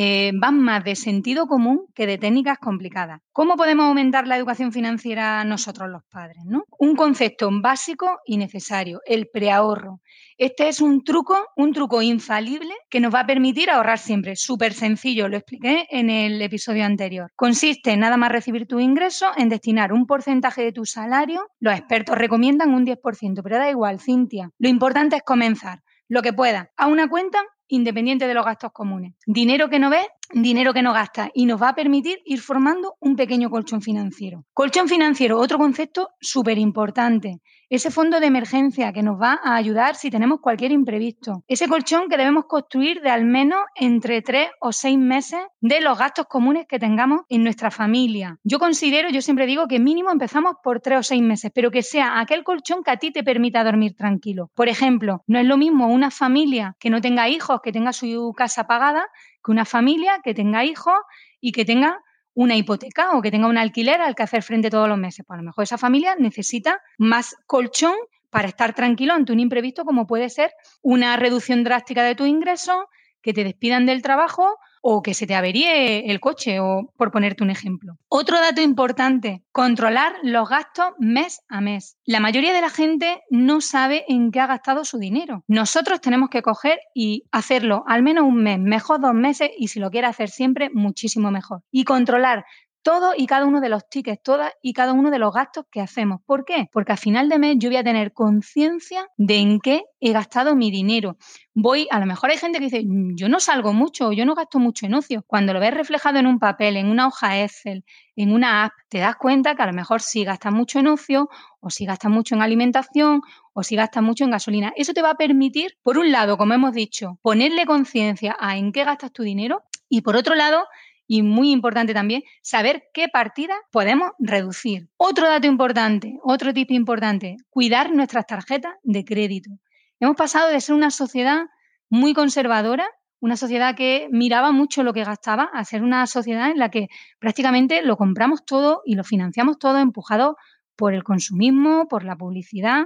eh, 0.00 0.30
van 0.32 0.60
más 0.60 0.84
de 0.84 0.94
sentido 0.94 1.48
común 1.48 1.86
que 1.92 2.06
de 2.06 2.18
técnicas 2.18 2.58
complicadas. 2.58 3.20
¿Cómo 3.32 3.56
podemos 3.56 3.86
aumentar 3.86 4.28
la 4.28 4.36
educación 4.36 4.70
financiera 4.70 5.42
nosotros 5.42 5.90
los 5.90 6.04
padres? 6.04 6.36
Un 6.78 6.94
concepto 6.94 7.50
básico 7.60 8.20
y 8.24 8.36
necesario, 8.36 9.00
el 9.04 9.26
preahorro. 9.26 10.00
Este 10.36 10.68
es 10.68 10.80
un 10.80 11.02
truco, 11.02 11.36
un 11.56 11.72
truco 11.72 12.00
infalible 12.00 12.72
que 12.88 13.00
nos 13.00 13.12
va 13.12 13.22
a 13.22 13.26
permitir 13.26 13.70
ahorrar 13.70 13.98
siempre. 13.98 14.36
Súper 14.36 14.72
sencillo, 14.72 15.28
lo 15.28 15.36
expliqué 15.36 15.88
en 15.90 16.10
el 16.10 16.40
episodio 16.42 16.84
anterior. 16.84 17.32
Consiste 17.34 17.90
en 17.90 17.98
nada 17.98 18.16
más 18.16 18.30
recibir 18.30 18.68
tu 18.68 18.78
ingreso 18.78 19.26
en 19.36 19.48
destinar 19.48 19.92
un 19.92 20.06
porcentaje 20.06 20.62
de 20.62 20.70
tu 20.70 20.84
salario. 20.84 21.50
Los 21.58 21.76
expertos 21.76 22.16
recomiendan 22.16 22.72
un 22.72 22.86
10%, 22.86 23.40
pero 23.42 23.58
da 23.58 23.68
igual, 23.68 23.98
Cintia. 23.98 24.52
Lo 24.58 24.68
importante 24.68 25.16
es 25.16 25.22
comenzar 25.24 25.82
lo 26.06 26.22
que 26.22 26.32
pueda, 26.32 26.70
a 26.76 26.86
una 26.86 27.08
cuenta 27.08 27.40
independiente 27.68 28.26
de 28.26 28.34
los 28.34 28.44
gastos 28.44 28.72
comunes. 28.72 29.14
Dinero 29.26 29.68
que 29.68 29.78
no 29.78 29.90
ves, 29.90 30.06
dinero 30.32 30.72
que 30.72 30.82
no 30.82 30.92
gastas 30.92 31.30
y 31.34 31.46
nos 31.46 31.62
va 31.62 31.70
a 31.70 31.74
permitir 31.74 32.18
ir 32.24 32.40
formando 32.40 32.96
un 33.00 33.16
pequeño 33.16 33.50
colchón 33.50 33.82
financiero. 33.82 34.44
Colchón 34.52 34.88
financiero, 34.88 35.38
otro 35.38 35.58
concepto 35.58 36.10
súper 36.20 36.58
importante 36.58 37.40
ese 37.70 37.90
fondo 37.90 38.20
de 38.20 38.26
emergencia 38.26 38.92
que 38.92 39.02
nos 39.02 39.20
va 39.20 39.40
a 39.42 39.56
ayudar 39.56 39.94
si 39.94 40.10
tenemos 40.10 40.40
cualquier 40.40 40.72
imprevisto, 40.72 41.44
ese 41.46 41.68
colchón 41.68 42.08
que 42.08 42.16
debemos 42.16 42.46
construir 42.46 43.00
de 43.02 43.10
al 43.10 43.24
menos 43.24 43.60
entre 43.74 44.22
tres 44.22 44.48
o 44.60 44.72
seis 44.72 44.98
meses 44.98 45.40
de 45.60 45.80
los 45.80 45.98
gastos 45.98 46.26
comunes 46.26 46.66
que 46.66 46.78
tengamos 46.78 47.22
en 47.28 47.42
nuestra 47.42 47.70
familia. 47.70 48.38
Yo 48.42 48.58
considero, 48.58 49.10
yo 49.10 49.20
siempre 49.20 49.46
digo 49.46 49.68
que 49.68 49.78
mínimo 49.78 50.10
empezamos 50.10 50.54
por 50.62 50.80
tres 50.80 50.98
o 50.98 51.02
seis 51.02 51.22
meses, 51.22 51.50
pero 51.54 51.70
que 51.70 51.82
sea 51.82 52.20
aquel 52.20 52.44
colchón 52.44 52.82
que 52.82 52.90
a 52.90 52.96
ti 52.96 53.10
te 53.10 53.22
permita 53.22 53.64
dormir 53.64 53.94
tranquilo. 53.94 54.50
Por 54.54 54.68
ejemplo, 54.68 55.22
no 55.26 55.38
es 55.38 55.46
lo 55.46 55.56
mismo 55.56 55.88
una 55.88 56.10
familia 56.10 56.76
que 56.80 56.90
no 56.90 57.00
tenga 57.00 57.28
hijos, 57.28 57.60
que 57.62 57.72
tenga 57.72 57.92
su 57.92 58.32
casa 58.36 58.66
pagada, 58.66 59.06
que 59.44 59.50
una 59.50 59.64
familia 59.64 60.20
que 60.24 60.34
tenga 60.34 60.64
hijos 60.64 60.94
y 61.40 61.52
que 61.52 61.64
tenga 61.64 62.00
una 62.38 62.54
hipoteca 62.54 63.16
o 63.16 63.20
que 63.20 63.32
tenga 63.32 63.48
un 63.48 63.58
alquiler 63.58 64.00
al 64.00 64.14
que 64.14 64.22
hacer 64.22 64.44
frente 64.44 64.70
todos 64.70 64.88
los 64.88 64.96
meses. 64.96 65.24
Pues 65.26 65.36
a 65.36 65.42
lo 65.42 65.46
mejor 65.46 65.64
esa 65.64 65.76
familia 65.76 66.14
necesita 66.16 66.80
más 66.96 67.34
colchón 67.46 67.96
para 68.30 68.46
estar 68.46 68.74
tranquilo 68.74 69.12
ante 69.12 69.32
un 69.32 69.40
imprevisto 69.40 69.84
como 69.84 70.06
puede 70.06 70.30
ser 70.30 70.52
una 70.80 71.16
reducción 71.16 71.64
drástica 71.64 72.04
de 72.04 72.14
tu 72.14 72.26
ingreso, 72.26 72.88
que 73.22 73.32
te 73.32 73.42
despidan 73.42 73.86
del 73.86 74.02
trabajo 74.02 74.56
o 74.82 75.02
que 75.02 75.14
se 75.14 75.26
te 75.26 75.34
averíe 75.34 76.10
el 76.10 76.20
coche, 76.20 76.60
o 76.60 76.92
por 76.96 77.10
ponerte 77.10 77.42
un 77.42 77.50
ejemplo. 77.50 77.98
Otro 78.08 78.40
dato 78.40 78.60
importante, 78.60 79.42
controlar 79.52 80.14
los 80.22 80.48
gastos 80.48 80.92
mes 80.98 81.42
a 81.48 81.60
mes. 81.60 81.96
La 82.04 82.20
mayoría 82.20 82.52
de 82.52 82.60
la 82.60 82.70
gente 82.70 83.22
no 83.30 83.60
sabe 83.60 84.04
en 84.08 84.30
qué 84.30 84.40
ha 84.40 84.46
gastado 84.46 84.84
su 84.84 84.98
dinero. 84.98 85.44
Nosotros 85.46 86.00
tenemos 86.00 86.30
que 86.30 86.42
coger 86.42 86.78
y 86.94 87.24
hacerlo 87.32 87.84
al 87.86 88.02
menos 88.02 88.24
un 88.24 88.42
mes, 88.42 88.58
mejor 88.58 89.00
dos 89.00 89.14
meses 89.14 89.50
y 89.56 89.68
si 89.68 89.80
lo 89.80 89.90
quiere 89.90 90.06
hacer 90.06 90.28
siempre, 90.28 90.70
muchísimo 90.72 91.30
mejor. 91.30 91.62
Y 91.70 91.84
controlar 91.84 92.44
todo 92.88 93.12
y 93.14 93.26
cada 93.26 93.44
uno 93.44 93.60
de 93.60 93.68
los 93.68 93.86
tickets, 93.90 94.22
todas 94.22 94.50
y 94.62 94.72
cada 94.72 94.94
uno 94.94 95.10
de 95.10 95.18
los 95.18 95.34
gastos 95.34 95.66
que 95.70 95.82
hacemos. 95.82 96.22
¿Por 96.24 96.46
qué? 96.46 96.70
Porque 96.72 96.92
a 96.92 96.96
final 96.96 97.28
de 97.28 97.38
mes 97.38 97.56
yo 97.58 97.68
voy 97.68 97.76
a 97.76 97.84
tener 97.84 98.14
conciencia 98.14 99.06
de 99.18 99.36
en 99.36 99.60
qué 99.60 99.84
he 100.00 100.14
gastado 100.14 100.56
mi 100.56 100.70
dinero. 100.70 101.18
Voy, 101.52 101.86
a 101.90 102.00
lo 102.00 102.06
mejor 102.06 102.30
hay 102.30 102.38
gente 102.38 102.58
que 102.58 102.64
dice, 102.64 102.82
mm, 102.86 103.14
yo 103.14 103.28
no 103.28 103.40
salgo 103.40 103.74
mucho, 103.74 104.10
yo 104.12 104.24
no 104.24 104.34
gasto 104.34 104.58
mucho 104.58 104.86
en 104.86 104.94
ocio. 104.94 105.22
Cuando 105.26 105.52
lo 105.52 105.60
ves 105.60 105.74
reflejado 105.74 106.18
en 106.18 106.26
un 106.26 106.38
papel, 106.38 106.78
en 106.78 106.88
una 106.88 107.08
hoja 107.08 107.42
Excel, 107.42 107.84
en 108.16 108.32
una 108.32 108.64
app, 108.64 108.72
te 108.88 109.00
das 109.00 109.16
cuenta 109.16 109.54
que 109.54 109.60
a 109.60 109.66
lo 109.66 109.74
mejor 109.74 110.00
sí 110.00 110.24
gastas 110.24 110.54
mucho 110.54 110.78
en 110.78 110.86
ocio, 110.86 111.28
o 111.60 111.68
si 111.68 111.84
gastas 111.84 112.10
mucho 112.10 112.36
en 112.36 112.40
alimentación, 112.40 113.20
o 113.52 113.62
si 113.64 113.76
gastas 113.76 114.02
mucho 114.02 114.24
en 114.24 114.30
gasolina. 114.30 114.72
Eso 114.76 114.94
te 114.94 115.02
va 115.02 115.10
a 115.10 115.16
permitir, 115.16 115.76
por 115.82 115.98
un 115.98 116.10
lado, 116.10 116.38
como 116.38 116.54
hemos 116.54 116.72
dicho, 116.72 117.18
ponerle 117.20 117.66
conciencia 117.66 118.34
a 118.40 118.56
en 118.56 118.72
qué 118.72 118.84
gastas 118.84 119.12
tu 119.12 119.24
dinero, 119.24 119.62
y 119.90 120.02
por 120.02 120.16
otro 120.16 120.34
lado, 120.34 120.66
y 121.08 121.22
muy 121.22 121.50
importante 121.50 121.94
también, 121.94 122.22
saber 122.42 122.84
qué 122.92 123.08
partidas 123.08 123.58
podemos 123.72 124.12
reducir. 124.18 124.90
Otro 124.98 125.26
dato 125.26 125.46
importante, 125.46 126.18
otro 126.22 126.52
tip 126.52 126.70
importante, 126.70 127.38
cuidar 127.48 127.90
nuestras 127.90 128.26
tarjetas 128.26 128.74
de 128.82 129.04
crédito. 129.04 129.50
Hemos 129.98 130.16
pasado 130.16 130.50
de 130.50 130.60
ser 130.60 130.74
una 130.74 130.90
sociedad 130.90 131.46
muy 131.88 132.12
conservadora, 132.12 132.86
una 133.20 133.36
sociedad 133.36 133.74
que 133.74 134.08
miraba 134.12 134.52
mucho 134.52 134.84
lo 134.84 134.92
que 134.92 135.02
gastaba, 135.02 135.50
a 135.52 135.64
ser 135.64 135.82
una 135.82 136.06
sociedad 136.06 136.50
en 136.50 136.58
la 136.58 136.70
que 136.70 136.88
prácticamente 137.18 137.82
lo 137.82 137.96
compramos 137.96 138.44
todo 138.44 138.82
y 138.84 138.94
lo 138.94 139.02
financiamos 139.02 139.58
todo 139.58 139.78
empujado 139.78 140.36
por 140.76 140.92
el 140.92 141.02
consumismo, 141.02 141.88
por 141.88 142.04
la 142.04 142.16
publicidad. 142.16 142.84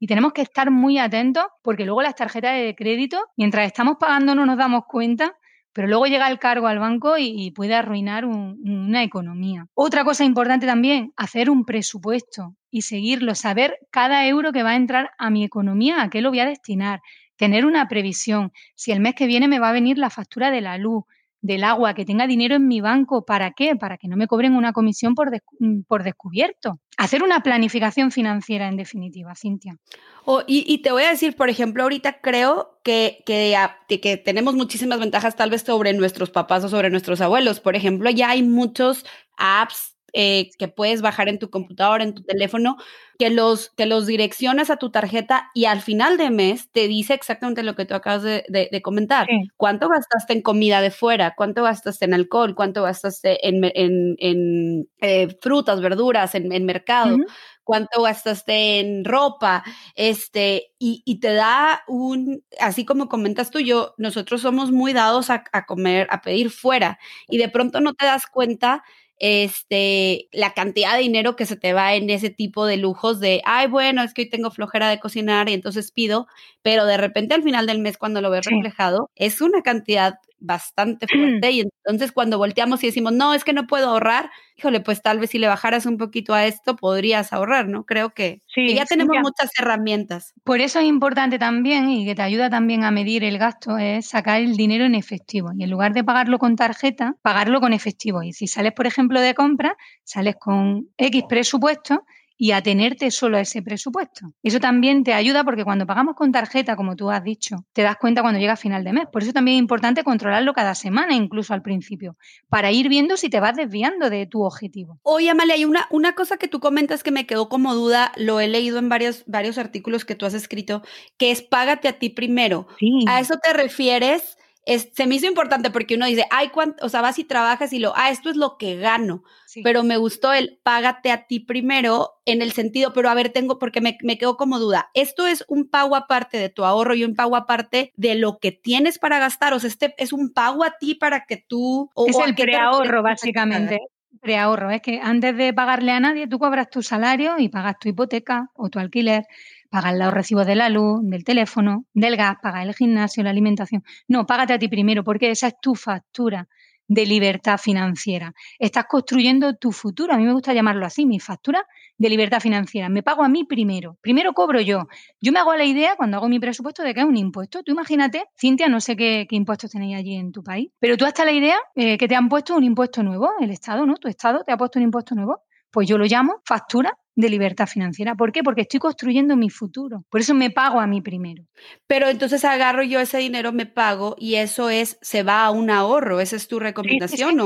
Y 0.00 0.08
tenemos 0.08 0.32
que 0.32 0.42
estar 0.42 0.72
muy 0.72 0.98
atentos 0.98 1.44
porque 1.62 1.84
luego 1.84 2.02
las 2.02 2.16
tarjetas 2.16 2.54
de 2.54 2.74
crédito, 2.74 3.26
mientras 3.36 3.66
estamos 3.66 3.96
pagando 4.00 4.34
no 4.34 4.44
nos 4.44 4.58
damos 4.58 4.82
cuenta 4.88 5.36
pero 5.72 5.88
luego 5.88 6.06
llega 6.06 6.28
el 6.30 6.38
cargo 6.38 6.66
al 6.66 6.78
banco 6.78 7.16
y, 7.18 7.50
puede 7.52 7.74
arruinar 7.74 8.24
una 8.24 9.02
economía. 9.02 9.66
Otra 9.74 10.04
cosa 10.04 10.24
importante 10.24 10.66
también, 10.66 11.12
hacer 11.16 11.50
un 11.50 11.64
presupuesto 11.64 12.56
y 12.70 12.82
seguirlo, 12.82 13.34
saber 13.34 13.78
cada 13.90 14.26
euro 14.26 14.52
que 14.52 14.62
va 14.62 14.70
a 14.70 14.76
entrar 14.76 15.10
a 15.18 15.30
mi 15.30 15.44
economía, 15.44 16.02
a 16.02 16.10
qué 16.10 16.20
lo 16.20 16.30
voy 16.30 16.40
a 16.40 16.46
destinar, 16.46 17.00
tener 17.36 17.66
una 17.66 17.88
previsión. 17.88 18.52
Si 18.74 18.92
el 18.92 19.00
mes 19.00 19.14
que 19.14 19.26
viene 19.26 19.48
me 19.48 19.58
va 19.58 19.70
a 19.70 19.72
venir 19.72 19.98
la 19.98 20.10
factura 20.10 20.50
de 20.50 20.60
la 20.60 20.78
luz, 20.78 21.04
del 21.42 21.64
agua, 21.64 21.94
que 21.94 22.04
tenga 22.04 22.26
dinero 22.26 22.56
en 22.56 22.68
mi 22.68 22.80
banco. 22.80 23.24
¿Para 23.24 23.52
qué? 23.52 23.76
Para 23.76 23.96
que 23.96 24.08
no 24.08 24.16
me 24.16 24.26
cobren 24.26 24.54
una 24.54 24.72
comisión 24.72 25.14
por, 25.14 25.30
mm, 25.58 25.82
por 25.88 26.02
descubierto. 26.02 26.78
Hacer 26.96 27.22
una 27.22 27.42
planificación 27.42 28.10
financiera, 28.10 28.68
en 28.68 28.76
definitiva, 28.76 29.34
Cintia. 29.34 29.76
Oh, 30.24 30.42
y, 30.46 30.78
te 30.82 30.92
voy 30.92 31.04
a 31.04 31.10
decir, 31.10 31.34
por 31.34 31.48
ejemplo, 31.48 31.82
ahorita 31.82 32.20
creo 32.20 32.78
que, 32.84 33.22
que, 33.24 33.56
que 34.00 34.16
tenemos 34.16 34.54
muchísimas 34.54 35.00
ventajas 35.00 35.34
tal 35.34 35.50
vez 35.50 35.62
sobre 35.62 35.92
nuestros 35.94 36.30
papás 36.30 36.62
o 36.64 36.68
sobre 36.68 36.90
nuestros 36.90 37.20
abuelos. 37.20 37.60
Por 37.60 37.74
ejemplo, 37.74 38.10
ya 38.10 38.30
hay 38.30 38.42
muchos 38.42 39.06
apps 39.38 39.96
eh, 40.12 40.50
que 40.58 40.68
puedes 40.68 41.02
bajar 41.02 41.28
en 41.28 41.38
tu 41.38 41.50
computadora, 41.50 42.04
en 42.04 42.14
tu 42.14 42.22
teléfono, 42.22 42.76
que 43.18 43.30
los, 43.30 43.70
que 43.76 43.86
los 43.86 44.06
direccionas 44.06 44.70
a 44.70 44.76
tu 44.76 44.90
tarjeta 44.90 45.50
y 45.54 45.66
al 45.66 45.82
final 45.82 46.16
de 46.16 46.30
mes 46.30 46.70
te 46.70 46.88
dice 46.88 47.12
exactamente 47.12 47.62
lo 47.62 47.74
que 47.74 47.84
tú 47.84 47.94
acabas 47.94 48.22
de, 48.22 48.80
comentar. 48.82 49.26
¿Cuánto 49.56 49.88
gastaste 49.88 50.32
en 50.32 50.42
comida 50.42 50.80
de 50.80 50.90
fuera? 50.90 51.34
¿Cuánto 51.36 51.62
gastaste 51.62 52.06
en 52.06 52.14
alcohol? 52.14 52.54
¿Cuánto 52.54 52.82
gastaste 52.82 53.46
en, 53.46 53.60
en, 53.74 54.88
eh, 55.00 55.36
frutas, 55.42 55.82
verduras, 55.82 56.34
en, 56.34 56.64
mercado? 56.64 57.18
cuánto 57.62 58.02
gastaste 58.02 58.80
en 58.80 59.04
ropa, 59.04 59.62
este, 59.94 60.72
y, 60.80 61.20
te 61.20 61.32
da 61.34 61.84
un, 61.86 62.42
así 62.58 62.84
como 62.84 63.08
comentas 63.08 63.52
tú, 63.52 63.60
yo, 63.60 63.94
nosotros 63.96 64.40
somos 64.40 64.72
muy 64.72 64.92
dados 64.92 65.30
a, 65.30 65.44
a, 65.52 65.66
comer, 65.66 66.08
a 66.10 66.20
pedir 66.20 66.50
fuera, 66.50 66.98
y 67.28 67.38
de 67.38 67.48
pronto 67.48 67.80
no 67.80 67.94
te 67.94 68.06
das 68.06 68.26
cuenta 68.26 68.82
este, 69.20 70.28
la 70.32 70.54
cantidad 70.54 70.94
de 70.94 71.02
dinero 71.02 71.36
que 71.36 71.46
se 71.46 71.56
te 71.56 71.74
va 71.74 71.94
en 71.94 72.08
ese 72.10 72.30
tipo 72.30 72.66
de 72.66 72.78
lujos 72.78 73.20
de, 73.20 73.42
ay, 73.44 73.68
bueno, 73.68 74.02
es 74.02 74.14
que 74.14 74.22
hoy 74.22 74.30
tengo 74.30 74.50
flojera 74.50 74.88
de 74.88 74.98
cocinar 74.98 75.48
y 75.48 75.52
entonces 75.52 75.92
pido, 75.92 76.26
pero 76.62 76.86
de 76.86 76.96
repente 76.96 77.34
al 77.34 77.42
final 77.42 77.66
del 77.66 77.80
mes 77.80 77.98
cuando 77.98 78.22
lo 78.22 78.30
ves 78.30 78.46
reflejado, 78.46 79.10
es 79.14 79.42
una 79.42 79.62
cantidad 79.62 80.14
bastante 80.40 81.06
fuerte 81.06 81.50
y 81.50 81.60
entonces 81.60 82.12
cuando 82.12 82.38
volteamos 82.38 82.82
y 82.82 82.86
decimos, 82.86 83.12
no, 83.12 83.34
es 83.34 83.44
que 83.44 83.52
no 83.52 83.66
puedo 83.66 83.90
ahorrar, 83.90 84.30
híjole, 84.56 84.80
pues 84.80 85.02
tal 85.02 85.18
vez 85.18 85.30
si 85.30 85.38
le 85.38 85.46
bajaras 85.46 85.86
un 85.86 85.96
poquito 85.96 86.34
a 86.34 86.46
esto 86.46 86.76
podrías 86.76 87.32
ahorrar, 87.32 87.68
¿no? 87.68 87.84
Creo 87.84 88.10
que, 88.10 88.40
ya 88.56 88.84
tenemos 88.84 89.16
muchas 89.22 89.50
herramientas. 89.58 90.32
Por 90.44 90.60
eso 90.60 90.80
es 90.80 90.86
importante 90.86 91.38
también 91.38 91.90
y 91.90 92.04
que 92.04 92.14
te 92.14 92.22
ayuda 92.22 92.50
también 92.50 92.84
a 92.84 92.90
medir 92.90 93.24
el 93.24 93.38
gasto 93.38 93.78
es 93.78 94.06
sacar 94.06 94.40
el 94.40 94.56
dinero 94.56 94.84
en 94.84 94.94
efectivo 94.94 95.50
y 95.56 95.64
en 95.64 95.70
lugar 95.70 95.92
de 95.92 96.04
pagarlo 96.04 96.38
con 96.38 96.56
tarjeta, 96.56 97.16
pagarlo 97.22 97.60
con 97.60 97.72
efectivo. 97.72 98.22
Y 98.22 98.32
si 98.32 98.46
sales, 98.46 98.72
por 98.72 98.86
ejemplo, 98.86 99.20
de 99.20 99.34
compra, 99.34 99.76
sales 100.04 100.36
con 100.38 100.88
X 100.96 101.24
presupuesto 101.28 102.04
y 102.42 102.52
atenerte 102.52 103.10
solo 103.10 103.36
a 103.36 103.42
ese 103.42 103.60
presupuesto. 103.60 104.32
Eso 104.42 104.60
también 104.60 105.04
te 105.04 105.12
ayuda 105.12 105.44
porque 105.44 105.62
cuando 105.62 105.86
pagamos 105.86 106.14
con 106.14 106.32
tarjeta, 106.32 106.74
como 106.74 106.96
tú 106.96 107.10
has 107.10 107.22
dicho, 107.22 107.66
te 107.74 107.82
das 107.82 107.96
cuenta 107.98 108.22
cuando 108.22 108.40
llega 108.40 108.54
a 108.54 108.56
final 108.56 108.82
de 108.82 108.94
mes. 108.94 109.04
Por 109.12 109.22
eso 109.22 109.34
también 109.34 109.58
es 109.58 109.60
importante 109.60 110.04
controlarlo 110.04 110.54
cada 110.54 110.74
semana, 110.74 111.14
incluso 111.14 111.52
al 111.52 111.60
principio, 111.60 112.16
para 112.48 112.72
ir 112.72 112.88
viendo 112.88 113.18
si 113.18 113.28
te 113.28 113.40
vas 113.40 113.56
desviando 113.56 114.08
de 114.08 114.24
tu 114.24 114.42
objetivo. 114.42 114.98
Oye, 115.02 115.28
Amalia, 115.28 115.54
hay 115.54 115.66
una, 115.66 115.86
una 115.90 116.14
cosa 116.14 116.38
que 116.38 116.48
tú 116.48 116.60
comentas 116.60 117.02
que 117.02 117.10
me 117.10 117.26
quedó 117.26 117.50
como 117.50 117.74
duda, 117.74 118.10
lo 118.16 118.40
he 118.40 118.48
leído 118.48 118.78
en 118.78 118.88
varios, 118.88 119.22
varios 119.26 119.58
artículos 119.58 120.06
que 120.06 120.14
tú 120.14 120.24
has 120.24 120.32
escrito, 120.32 120.82
que 121.18 121.32
es 121.32 121.42
págate 121.42 121.88
a 121.88 121.98
ti 121.98 122.08
primero. 122.08 122.68
¿A 123.06 123.20
eso 123.20 123.34
te 123.36 123.52
refieres? 123.52 124.38
Se 124.78 125.06
me 125.06 125.16
hizo 125.16 125.26
importante 125.26 125.70
porque 125.70 125.96
uno 125.96 126.06
dice, 126.06 126.26
ay, 126.30 126.48
¿cuánto? 126.48 126.84
O 126.84 126.88
sea, 126.88 127.00
vas 127.00 127.18
y 127.18 127.24
trabajas 127.24 127.72
y 127.72 127.78
lo, 127.78 127.92
ah, 127.96 128.10
esto 128.10 128.30
es 128.30 128.36
lo 128.36 128.56
que 128.56 128.76
gano. 128.76 129.24
Pero 129.64 129.82
me 129.82 129.96
gustó 129.96 130.32
el 130.32 130.60
págate 130.62 131.10
a 131.10 131.26
ti 131.26 131.40
primero 131.40 132.20
en 132.24 132.40
el 132.40 132.52
sentido, 132.52 132.92
pero 132.92 133.10
a 133.10 133.14
ver, 133.14 133.30
tengo, 133.30 133.58
porque 133.58 133.80
me, 133.80 133.98
me 134.02 134.16
quedo 134.16 134.36
como 134.36 134.60
duda, 134.60 134.90
¿esto 134.94 135.26
es 135.26 135.44
un 135.48 135.68
pago 135.68 135.96
aparte 135.96 136.38
de 136.38 136.50
tu 136.50 136.64
ahorro 136.64 136.94
y 136.94 137.04
un 137.04 137.16
pago 137.16 137.34
aparte 137.34 137.92
de 137.96 138.14
lo 138.14 138.38
que 138.38 138.52
tienes 138.52 138.98
para 138.98 139.18
gastar? 139.18 139.54
O 139.54 139.58
sea, 139.58 139.68
este 139.68 139.94
es 139.98 140.12
un 140.12 140.32
pago 140.32 140.62
a 140.62 140.76
ti 140.78 140.94
para 140.94 141.24
que 141.26 141.36
tú... 141.36 141.90
es 142.06 142.16
el 142.24 142.34
preahorro, 142.34 143.02
básicamente. 143.02 143.80
Preahorro, 144.20 144.70
es 144.70 144.82
que 144.82 145.00
antes 145.02 145.36
de 145.36 145.52
pagarle 145.52 145.92
a 145.92 146.00
nadie, 146.00 146.28
tú 146.28 146.38
cobras 146.38 146.68
tu 146.68 146.82
salario 146.82 147.38
y 147.38 147.48
pagas 147.48 147.78
tu 147.80 147.88
hipoteca 147.88 148.50
o 148.54 148.68
tu 148.68 148.78
alquiler 148.78 149.26
pagar 149.70 149.94
los 149.94 150.12
recibos 150.12 150.46
de 150.46 150.56
la 150.56 150.68
luz, 150.68 151.00
del 151.02 151.24
teléfono, 151.24 151.86
del 151.94 152.16
gas, 152.16 152.36
pagar 152.42 152.66
el 152.66 152.74
gimnasio, 152.74 153.22
la 153.22 153.30
alimentación. 153.30 153.82
No, 154.08 154.26
págate 154.26 154.52
a 154.52 154.58
ti 154.58 154.68
primero, 154.68 155.04
porque 155.04 155.30
esa 155.30 155.46
es 155.48 155.54
tu 155.62 155.74
factura 155.74 156.48
de 156.90 157.06
libertad 157.06 157.56
financiera. 157.56 158.34
Estás 158.58 158.86
construyendo 158.86 159.54
tu 159.54 159.70
futuro. 159.70 160.12
A 160.12 160.16
mí 160.16 160.24
me 160.24 160.32
gusta 160.32 160.52
llamarlo 160.52 160.84
así, 160.84 161.06
mi 161.06 161.20
factura 161.20 161.64
de 161.96 162.08
libertad 162.08 162.40
financiera. 162.40 162.88
Me 162.88 163.04
pago 163.04 163.22
a 163.22 163.28
mí 163.28 163.44
primero. 163.44 163.96
Primero 164.00 164.32
cobro 164.32 164.60
yo. 164.60 164.88
Yo 165.20 165.30
me 165.30 165.38
hago 165.38 165.54
la 165.54 165.64
idea 165.64 165.94
cuando 165.94 166.16
hago 166.16 166.28
mi 166.28 166.40
presupuesto 166.40 166.82
de 166.82 166.92
que 166.92 167.00
es 167.00 167.06
un 167.06 167.16
impuesto. 167.16 167.62
Tú 167.62 167.70
imagínate, 167.70 168.24
Cintia, 168.36 168.68
no 168.68 168.80
sé 168.80 168.96
qué, 168.96 169.24
impuestos 169.30 169.70
tenéis 169.70 169.96
allí 169.96 170.16
en 170.16 170.32
tu 170.32 170.42
país, 170.42 170.72
pero 170.80 170.96
tú 170.96 171.04
hasta 171.04 171.24
la 171.24 171.30
idea 171.30 171.58
eh, 171.76 171.96
que 171.96 172.08
te 172.08 172.16
han 172.16 172.28
puesto 172.28 172.56
un 172.56 172.64
impuesto 172.64 173.04
nuevo, 173.04 173.30
el 173.38 173.52
Estado, 173.52 173.86
¿no? 173.86 173.94
Tu 173.94 174.08
Estado 174.08 174.42
te 174.44 174.50
ha 174.50 174.56
puesto 174.56 174.80
un 174.80 174.86
impuesto 174.86 175.14
nuevo. 175.14 175.42
Pues 175.70 175.86
yo 175.86 175.96
lo 175.96 176.06
llamo 176.06 176.40
factura 176.44 176.98
de 177.16 177.28
libertad 177.28 177.66
financiera. 177.66 178.14
¿Por 178.14 178.32
qué? 178.32 178.42
Porque 178.42 178.62
estoy 178.62 178.80
construyendo 178.80 179.36
mi 179.36 179.50
futuro. 179.50 180.04
Por 180.10 180.20
eso 180.20 180.34
me 180.34 180.50
pago 180.50 180.80
a 180.80 180.86
mí 180.86 181.00
primero. 181.00 181.44
Pero 181.86 182.08
entonces 182.08 182.44
agarro 182.44 182.82
yo 182.82 183.00
ese 183.00 183.18
dinero, 183.18 183.52
me 183.52 183.66
pago 183.66 184.16
y 184.18 184.36
eso 184.36 184.70
es, 184.70 184.98
se 185.02 185.22
va 185.22 185.44
a 185.44 185.50
un 185.50 185.70
ahorro. 185.70 186.20
¿Esa 186.20 186.36
es 186.36 186.48
tu 186.48 186.58
recomendación? 186.58 187.38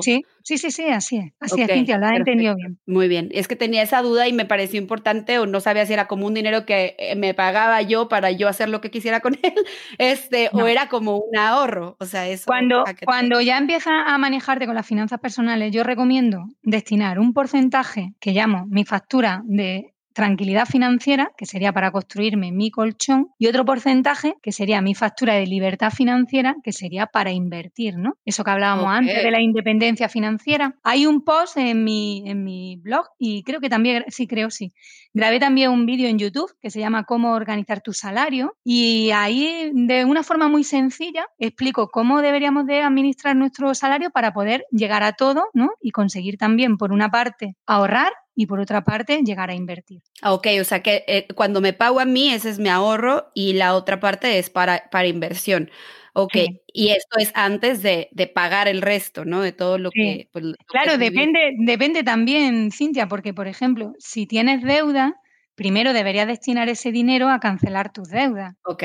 Sí, 0.00 0.22
sí, 0.42 0.58
sí, 0.58 0.70
sí, 0.70 0.84
así 0.88 1.16
es. 1.18 1.32
Así 1.40 1.62
es, 1.62 1.70
Cintia, 1.70 1.98
lo 1.98 2.06
has 2.06 2.16
entendido 2.16 2.54
bien. 2.54 2.78
Muy 2.86 3.08
bien. 3.08 3.28
Es 3.32 3.48
que 3.48 3.56
tenía 3.56 3.82
esa 3.82 4.02
duda 4.02 4.28
y 4.28 4.32
me 4.32 4.44
pareció 4.44 4.80
importante 4.80 5.38
o 5.38 5.46
no 5.46 5.60
sabía 5.60 5.86
si 5.86 5.92
era 5.92 6.06
como 6.06 6.26
un 6.26 6.34
dinero 6.34 6.64
que 6.64 6.96
eh, 6.98 7.16
me 7.16 7.34
pagaba 7.34 7.82
yo 7.82 8.08
para 8.08 8.30
yo 8.30 8.48
hacer 8.48 8.68
lo 8.68 8.80
que 8.80 8.90
quisiera 8.90 9.20
con 9.20 9.34
él, 9.42 9.54
este, 9.98 10.50
o 10.52 10.66
era 10.66 10.88
como 10.88 11.18
un 11.18 11.36
ahorro. 11.36 11.96
O 11.98 12.06
sea, 12.06 12.28
eso. 12.28 12.44
Cuando, 12.46 12.84
cuando 13.04 13.40
ya 13.40 13.58
empiezas 13.58 13.92
a 14.06 14.16
manejarte 14.18 14.66
con 14.66 14.74
las 14.74 14.86
finanzas 14.86 15.20
personales, 15.20 15.72
yo 15.72 15.84
recomiendo 15.84 16.46
destinar 16.62 17.18
un 17.18 17.32
porcentaje 17.32 18.14
que 18.20 18.32
llamo 18.32 18.66
mi 18.66 18.84
factura 19.00 19.42
de 19.46 19.94
tranquilidad 20.12 20.66
financiera, 20.66 21.30
que 21.36 21.46
sería 21.46 21.72
para 21.72 21.92
construirme 21.92 22.52
mi 22.52 22.70
colchón, 22.70 23.28
y 23.38 23.46
otro 23.46 23.64
porcentaje, 23.64 24.34
que 24.42 24.52
sería 24.52 24.82
mi 24.82 24.94
factura 24.94 25.34
de 25.34 25.46
libertad 25.46 25.90
financiera, 25.90 26.56
que 26.62 26.72
sería 26.72 27.06
para 27.06 27.30
invertir, 27.30 27.96
¿no? 27.96 28.18
Eso 28.24 28.44
que 28.44 28.50
hablábamos 28.50 28.86
antes 28.88 29.22
de 29.22 29.30
la 29.30 29.40
independencia 29.40 30.08
financiera. 30.08 30.74
Hay 30.82 31.06
un 31.06 31.24
post 31.24 31.56
en 31.56 31.84
mi, 31.84 32.24
en 32.26 32.44
mi 32.44 32.76
blog 32.76 33.06
y 33.18 33.42
creo 33.44 33.60
que 33.60 33.70
también, 33.70 34.04
sí, 34.08 34.26
creo, 34.26 34.50
sí. 34.50 34.72
Grabé 35.14 35.38
también 35.38 35.70
un 35.70 35.86
vídeo 35.86 36.08
en 36.08 36.18
YouTube 36.18 36.52
que 36.60 36.70
se 36.70 36.80
llama 36.80 37.04
Cómo 37.04 37.32
organizar 37.32 37.80
tu 37.80 37.92
salario 37.92 38.56
y 38.62 39.10
ahí 39.12 39.70
de 39.72 40.04
una 40.04 40.22
forma 40.22 40.48
muy 40.48 40.64
sencilla 40.64 41.26
explico 41.38 41.88
cómo 41.88 42.20
deberíamos 42.20 42.66
de 42.66 42.82
administrar 42.82 43.36
nuestro 43.36 43.74
salario 43.74 44.10
para 44.10 44.32
poder 44.32 44.66
llegar 44.70 45.02
a 45.02 45.12
todo, 45.12 45.46
¿no? 45.54 45.70
Y 45.80 45.92
conseguir 45.92 46.36
también, 46.36 46.76
por 46.76 46.92
una 46.92 47.10
parte, 47.10 47.56
ahorrar 47.66 48.12
y 48.34 48.46
por 48.46 48.60
otra 48.60 48.84
parte 48.84 49.20
llegar 49.22 49.50
a 49.50 49.54
invertir. 49.54 50.02
Ah, 50.22 50.32
ok, 50.32 50.46
o 50.60 50.64
sea 50.64 50.82
que 50.82 51.04
eh, 51.06 51.26
cuando 51.34 51.60
me 51.60 51.72
pago 51.72 52.00
a 52.00 52.04
mí, 52.04 52.32
ese 52.32 52.50
es 52.50 52.58
mi 52.58 52.68
ahorro 52.68 53.30
y 53.34 53.54
la 53.54 53.74
otra 53.74 54.00
parte 54.00 54.38
es 54.38 54.50
para, 54.50 54.88
para 54.90 55.08
inversión. 55.08 55.70
Ok, 56.12 56.34
y 56.72 56.88
esto 56.88 57.18
es 57.18 57.30
antes 57.34 57.82
de, 57.82 58.08
de, 58.10 58.26
pagar 58.26 58.66
el 58.66 58.82
resto, 58.82 59.24
¿no? 59.24 59.42
De 59.42 59.52
todo 59.52 59.78
lo 59.78 59.90
que... 59.92 60.28
Pues, 60.32 60.44
claro, 60.66 60.98
depende, 60.98 61.52
depende 61.58 62.02
también, 62.02 62.72
Cintia, 62.72 63.06
porque, 63.06 63.32
por 63.32 63.46
ejemplo, 63.46 63.92
si 63.98 64.26
tienes 64.26 64.62
deuda, 64.62 65.20
primero 65.54 65.92
deberías 65.92 66.26
destinar 66.26 66.68
ese 66.68 66.90
dinero 66.90 67.28
a 67.28 67.38
cancelar 67.38 67.92
tus 67.92 68.08
deudas. 68.08 68.54
Ok. 68.64 68.82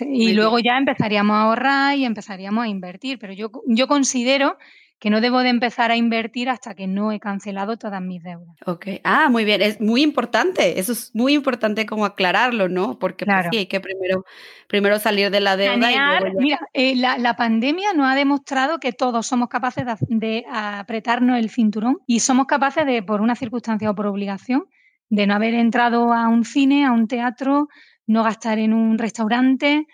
y 0.00 0.32
luego 0.32 0.58
ya 0.58 0.76
empezaríamos 0.76 1.36
a 1.36 1.42
ahorrar 1.42 1.96
y 1.96 2.04
empezaríamos 2.04 2.64
a 2.64 2.68
invertir. 2.68 3.18
Pero 3.18 3.32
yo, 3.32 3.50
yo 3.66 3.86
considero 3.86 4.58
que 4.98 5.10
no 5.10 5.20
debo 5.20 5.40
de 5.40 5.50
empezar 5.50 5.90
a 5.90 5.96
invertir 5.96 6.48
hasta 6.48 6.74
que 6.74 6.88
no 6.88 7.12
he 7.12 7.20
cancelado 7.20 7.76
todas 7.76 8.02
mis 8.02 8.22
deudas. 8.22 8.56
Ok, 8.66 8.86
ah, 9.04 9.28
muy 9.30 9.44
bien, 9.44 9.62
es 9.62 9.80
muy 9.80 10.02
importante, 10.02 10.80
eso 10.80 10.92
es 10.92 11.14
muy 11.14 11.34
importante 11.34 11.86
como 11.86 12.04
aclararlo, 12.04 12.68
¿no? 12.68 12.98
Porque 12.98 13.24
pues, 13.24 13.46
sí, 13.50 13.58
hay 13.58 13.66
que 13.66 13.80
primero, 13.80 14.24
primero 14.66 14.98
salir 14.98 15.30
de 15.30 15.40
la 15.40 15.56
deuda. 15.56 15.92
y 15.92 16.34
Mira, 16.36 16.60
eh, 16.72 16.96
la, 16.96 17.36
pandemia 17.36 17.92
nos 17.92 18.10
ha 18.10 18.16
demostrado 18.16 18.78
que 18.80 18.92
todos 18.92 19.26
somos 19.26 19.48
capaces 19.48 19.84
de, 20.08 20.44
apretarnos 20.50 21.38
el 21.38 21.50
cinturón 21.50 21.98
y 22.06 22.20
somos 22.20 22.46
capaces 22.46 22.84
de, 22.84 23.02
por 23.02 23.20
una 23.20 23.36
circunstancia 23.36 23.90
o 23.90 23.94
por 23.94 24.06
obligación, 24.06 24.64
de 25.10 25.26
no 25.26 25.34
haber 25.34 25.54
entrado 25.54 26.12
a 26.12 26.28
un 26.28 26.44
cine, 26.44 26.84
a 26.84 26.90
un 26.90 27.06
teatro, 27.06 27.68
no 28.06 28.24
gastar 28.24 28.58
en 28.58 28.72
un 28.72 28.98
restaurante, 28.98 29.86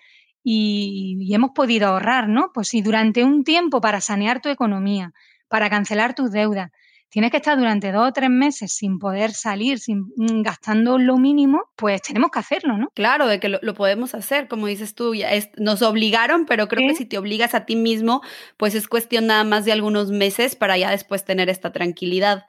y, 0.45 1.35
hemos 1.35 1.53
podido 1.53 1.89
ahorrar, 1.89 2.29
¿no? 2.29 2.51
Pues 2.53 2.69
si 2.69 2.83
durante 2.83 3.25
un 3.25 3.43
tiempo 3.43 3.81
para 3.81 4.01
sanear 4.01 4.41
tu 4.43 4.51
economía, 4.51 5.13
para 5.49 5.71
cancelar 5.71 6.15
tus 6.15 6.31
deudas, 6.31 6.71
tienes 7.09 7.31
que 7.31 7.39
estar 7.39 7.57
durante 7.57 7.93
dos 7.93 8.09
o 8.09 8.13
tres 8.13 8.29
meses 8.29 8.73
sin 8.73 8.99
poder 8.99 9.33
salir, 9.33 9.79
sin 9.79 10.13
mm, 10.17 10.43
gastando 10.43 10.99
lo 10.99 11.17
mínimo, 11.17 11.63
pues 11.77 12.03
tenemos 12.03 12.31
que 12.31 12.41
hacerlo, 12.41 12.77
¿no? 12.77 12.89
Claro, 12.95 13.27
de 13.27 13.41
que 13.41 13.49
lo, 13.49 13.75
podemos 13.75 14.15
hacer, 14.15 14.47
como 14.47 14.67
dices 14.67 14.95
tú, 14.95 15.15
ya 15.15 15.31
nos 15.57 15.81
obligaron, 15.81 16.45
pero 16.45 16.69
creo 16.69 16.87
que 16.87 16.95
si 16.95 17.07
te 17.07 17.17
obligas 17.17 17.55
a 17.55 17.65
ti 17.65 17.77
mismo, 17.77 18.21
pues 18.59 18.75
es 18.75 18.87
cuestión 18.87 19.27
nada 19.27 19.45
más 19.45 19.65
de 19.65 19.73
algunos 19.73 20.11
meses 20.11 20.57
para 20.57 20.77
ya 20.77 20.91
después 20.91 21.25
tener 21.25 21.49
esta 21.49 21.73
tranquilidad. 21.73 22.47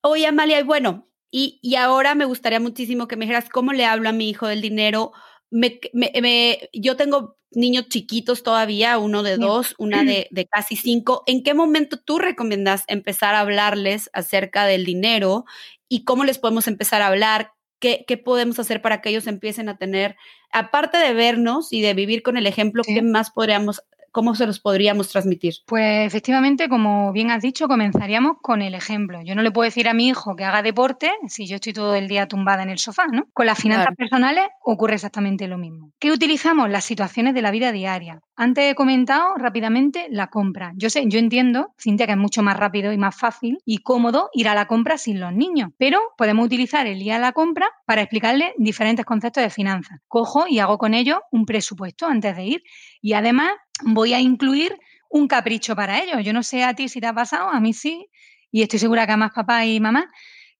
Oye, 0.00 0.26
Amalia, 0.26 0.58
y 0.58 0.64
bueno, 0.64 1.06
y, 1.30 1.60
y 1.62 1.76
ahora 1.76 2.14
me 2.14 2.24
gustaría 2.24 2.58
muchísimo 2.58 3.06
que 3.06 3.16
me 3.16 3.26
dijeras 3.26 3.48
cómo 3.48 3.72
le 3.72 3.84
hablo 3.84 4.08
a 4.08 4.12
mi 4.12 4.28
hijo 4.28 4.48
del 4.48 4.62
dinero 4.62 5.12
me, 5.50 5.80
me, 5.94 6.68
yo 6.72 6.96
tengo 6.96 7.36
niños 7.50 7.88
chiquitos 7.88 8.42
todavía, 8.42 8.98
uno 8.98 9.22
de 9.22 9.36
dos, 9.36 9.74
una 9.78 10.04
de, 10.04 10.28
de, 10.30 10.46
casi 10.46 10.76
cinco. 10.76 11.22
¿En 11.26 11.42
qué 11.42 11.54
momento 11.54 11.96
tú 11.96 12.18
recomiendas 12.18 12.84
empezar 12.88 13.34
a 13.34 13.40
hablarles 13.40 14.10
acerca 14.12 14.66
del 14.66 14.84
dinero 14.84 15.44
y 15.88 16.04
cómo 16.04 16.24
les 16.24 16.38
podemos 16.38 16.68
empezar 16.68 17.02
a 17.02 17.06
hablar? 17.08 17.52
¿Qué, 17.80 18.04
qué 18.06 18.16
podemos 18.16 18.58
hacer 18.58 18.82
para 18.82 19.00
que 19.00 19.10
ellos 19.10 19.26
empiecen 19.26 19.68
a 19.68 19.78
tener, 19.78 20.16
aparte 20.50 20.98
de 20.98 21.14
vernos 21.14 21.72
y 21.72 21.80
de 21.80 21.94
vivir 21.94 22.22
con 22.22 22.36
el 22.36 22.46
ejemplo, 22.46 22.82
qué 22.84 23.02
más 23.02 23.30
podríamos 23.30 23.82
¿Cómo 24.12 24.34
se 24.34 24.46
los 24.46 24.60
podríamos 24.60 25.08
transmitir? 25.08 25.54
Pues 25.66 26.06
efectivamente, 26.06 26.68
como 26.68 27.12
bien 27.12 27.30
has 27.30 27.42
dicho, 27.42 27.68
comenzaríamos 27.68 28.38
con 28.42 28.62
el 28.62 28.74
ejemplo. 28.74 29.20
Yo 29.22 29.34
no 29.34 29.42
le 29.42 29.50
puedo 29.50 29.64
decir 29.64 29.88
a 29.88 29.94
mi 29.94 30.08
hijo 30.08 30.36
que 30.36 30.44
haga 30.44 30.62
deporte 30.62 31.12
si 31.26 31.46
yo 31.46 31.56
estoy 31.56 31.72
todo 31.72 31.94
el 31.94 32.08
día 32.08 32.26
tumbada 32.26 32.62
en 32.62 32.70
el 32.70 32.78
sofá, 32.78 33.06
¿no? 33.12 33.26
Con 33.32 33.46
las 33.46 33.58
finanzas 33.58 33.94
personales 33.96 34.44
ocurre 34.62 34.94
exactamente 34.94 35.48
lo 35.48 35.58
mismo. 35.58 35.92
¿Qué 35.98 36.10
utilizamos? 36.10 36.70
Las 36.70 36.84
situaciones 36.84 37.34
de 37.34 37.42
la 37.42 37.50
vida 37.50 37.72
diaria. 37.72 38.20
Antes 38.40 38.70
he 38.70 38.76
comentado 38.76 39.34
rápidamente 39.34 40.06
la 40.10 40.28
compra. 40.28 40.72
Yo 40.76 40.90
sé, 40.90 41.02
yo 41.08 41.18
entiendo, 41.18 41.74
Cintia, 41.76 42.06
que 42.06 42.12
es 42.12 42.18
mucho 42.18 42.40
más 42.40 42.56
rápido 42.56 42.92
y 42.92 42.96
más 42.96 43.16
fácil 43.16 43.58
y 43.64 43.78
cómodo 43.78 44.30
ir 44.32 44.46
a 44.46 44.54
la 44.54 44.68
compra 44.68 44.96
sin 44.96 45.18
los 45.18 45.32
niños, 45.32 45.70
pero 45.76 45.98
podemos 46.16 46.46
utilizar 46.46 46.86
el 46.86 47.00
día 47.00 47.14
de 47.14 47.20
la 47.20 47.32
compra 47.32 47.68
para 47.84 48.00
explicarle 48.00 48.54
diferentes 48.56 49.04
conceptos 49.04 49.42
de 49.42 49.50
finanzas. 49.50 49.98
Cojo 50.06 50.44
y 50.48 50.60
hago 50.60 50.78
con 50.78 50.94
ellos 50.94 51.18
un 51.32 51.46
presupuesto 51.46 52.06
antes 52.06 52.36
de 52.36 52.44
ir 52.44 52.62
y 53.02 53.14
además 53.14 53.50
voy 53.82 54.14
a 54.14 54.20
incluir 54.20 54.78
un 55.10 55.26
capricho 55.26 55.74
para 55.74 56.00
ellos. 56.00 56.22
Yo 56.22 56.32
no 56.32 56.44
sé 56.44 56.62
a 56.62 56.74
ti 56.74 56.88
si 56.88 57.00
te 57.00 57.08
ha 57.08 57.12
pasado, 57.12 57.48
a 57.48 57.58
mí 57.58 57.72
sí, 57.72 58.06
y 58.52 58.62
estoy 58.62 58.78
segura 58.78 59.04
que 59.04 59.14
a 59.14 59.16
más 59.16 59.32
papá 59.32 59.66
y 59.66 59.80
mamá, 59.80 60.08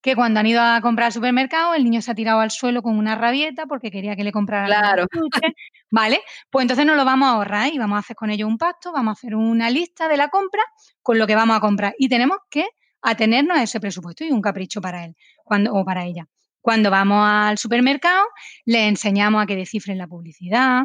que 0.01 0.15
cuando 0.15 0.39
han 0.39 0.47
ido 0.47 0.61
a 0.61 0.79
comprar 0.81 1.07
al 1.07 1.13
supermercado, 1.13 1.73
el 1.73 1.83
niño 1.83 2.01
se 2.01 2.11
ha 2.11 2.15
tirado 2.15 2.39
al 2.39 2.51
suelo 2.51 2.81
con 2.81 2.97
una 2.97 3.15
rabieta 3.15 3.65
porque 3.65 3.91
quería 3.91 4.15
que 4.15 4.23
le 4.23 4.31
comprara. 4.31 4.65
Claro. 4.65 5.07
Vale, 5.91 6.21
pues 6.49 6.63
entonces 6.63 6.85
nos 6.85 6.95
lo 6.95 7.05
vamos 7.05 7.27
a 7.27 7.31
ahorrar 7.31 7.73
y 7.73 7.77
vamos 7.77 7.97
a 7.97 7.99
hacer 7.99 8.15
con 8.15 8.29
ellos 8.29 8.47
un 8.47 8.57
pacto, 8.57 8.91
vamos 8.91 9.11
a 9.11 9.17
hacer 9.19 9.35
una 9.35 9.69
lista 9.69 10.07
de 10.07 10.17
la 10.17 10.29
compra 10.29 10.63
con 11.01 11.17
lo 11.17 11.27
que 11.27 11.35
vamos 11.35 11.57
a 11.57 11.59
comprar 11.59 11.95
y 11.97 12.07
tenemos 12.07 12.37
que 12.49 12.67
atenernos 13.01 13.57
a 13.57 13.63
ese 13.63 13.79
presupuesto 13.79 14.23
y 14.23 14.31
un 14.31 14.41
capricho 14.41 14.81
para 14.81 15.05
él 15.05 15.15
cuando, 15.43 15.73
o 15.73 15.83
para 15.83 16.05
ella. 16.05 16.27
Cuando 16.61 16.91
vamos 16.91 17.25
al 17.25 17.57
supermercado, 17.57 18.25
le 18.65 18.87
enseñamos 18.87 19.41
a 19.41 19.45
que 19.45 19.55
descifren 19.55 19.97
la 19.97 20.07
publicidad, 20.07 20.83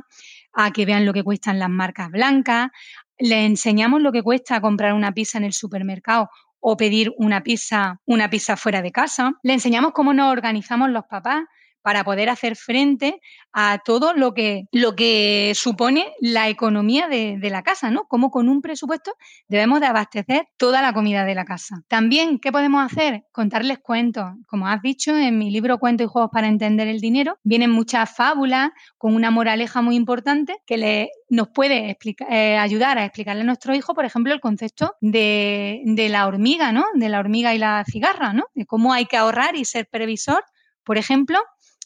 a 0.53 0.71
que 0.73 0.87
vean 0.87 1.05
lo 1.05 1.13
que 1.13 1.25
cuestan 1.25 1.59
las 1.59 1.69
marcas 1.69 2.11
blancas, 2.11 2.71
le 3.19 3.45
enseñamos 3.45 4.01
lo 4.01 4.13
que 4.13 4.23
cuesta 4.23 4.61
comprar 4.61 4.95
una 4.95 5.13
pizza 5.13 5.39
en 5.39 5.45
el 5.45 5.53
supermercado 5.53 6.31
o 6.67 6.79
pedir 6.79 7.13
una 7.19 7.43
pizza, 7.43 8.01
una 8.07 8.31
pizza 8.31 8.57
fuera 8.57 8.81
de 8.81 8.91
casa. 8.91 9.35
Le 9.43 9.53
enseñamos 9.53 9.93
cómo 9.93 10.15
nos 10.15 10.33
organizamos 10.33 10.89
los 10.89 11.05
papás 11.05 11.45
para 11.85 12.03
poder 12.03 12.31
hacer 12.31 12.57
frente 12.57 13.21
a 13.53 13.79
todo 13.85 14.15
lo 14.15 14.33
que, 14.33 14.65
lo 14.73 14.97
que 14.97 15.53
supone 15.55 16.15
la 16.19 16.49
economía 16.49 17.09
de, 17.09 17.39
la 17.51 17.63
casa, 17.63 17.91
¿no? 17.91 18.05
Cómo 18.09 18.31
con 18.31 18.49
un 18.49 18.63
presupuesto 18.63 19.13
debemos 19.49 19.81
de 19.81 19.87
abastecer 19.87 20.49
toda 20.57 20.81
la 20.81 20.95
comida 20.95 21.27
de 21.27 21.35
la 21.35 21.45
casa. 21.45 21.83
También, 21.87 22.39
¿qué 22.39 22.51
podemos 22.51 22.83
hacer? 22.91 23.25
Contarles 23.33 23.81
cuentos. 23.81 24.25
Como 24.47 24.67
has 24.67 24.81
dicho, 24.81 25.15
en 25.15 25.37
mi 25.37 25.51
libro 25.51 25.79
Cuentos 25.79 26.07
y 26.07 26.09
Juegos 26.09 26.31
para 26.33 26.49
Entender 26.49 26.89
el 26.89 27.01
Dinero, 27.01 27.39
vienen 27.43 27.71
muchas 27.71 28.17
fábulas 28.17 28.71
con 28.97 29.15
una 29.15 29.31
moraleja 29.31 29.83
muy 29.83 29.95
importante 29.95 30.57
que 30.65 30.79
le, 30.79 31.11
nos 31.29 31.49
puede 31.51 31.99
eh, 32.31 32.57
ayudar 32.57 32.97
a 32.97 33.05
explicarle 33.05 33.43
a 33.43 33.45
nuestro 33.45 33.75
hijo, 33.75 33.93
por 33.93 34.07
ejemplo, 34.07 34.33
el 34.33 34.41
concepto 34.41 34.95
de, 35.03 35.83
de, 35.85 36.09
la 36.09 36.27
hormiga, 36.27 36.73
¿no? 36.73 36.87
De 36.95 37.11
la 37.11 37.19
hormiga 37.19 37.55
y 37.55 37.59
la 37.59 37.85
cigarra, 37.87 38.33
¿no? 38.33 38.47
De 38.55 38.65
cómo 38.65 38.95
hay 38.95 39.05
que 39.05 39.19
ahorrar 39.19 39.55
y 39.55 39.67
ser 39.67 39.87
previsor, 39.87 40.43
por 40.83 40.99
ejemplo, 40.99 41.39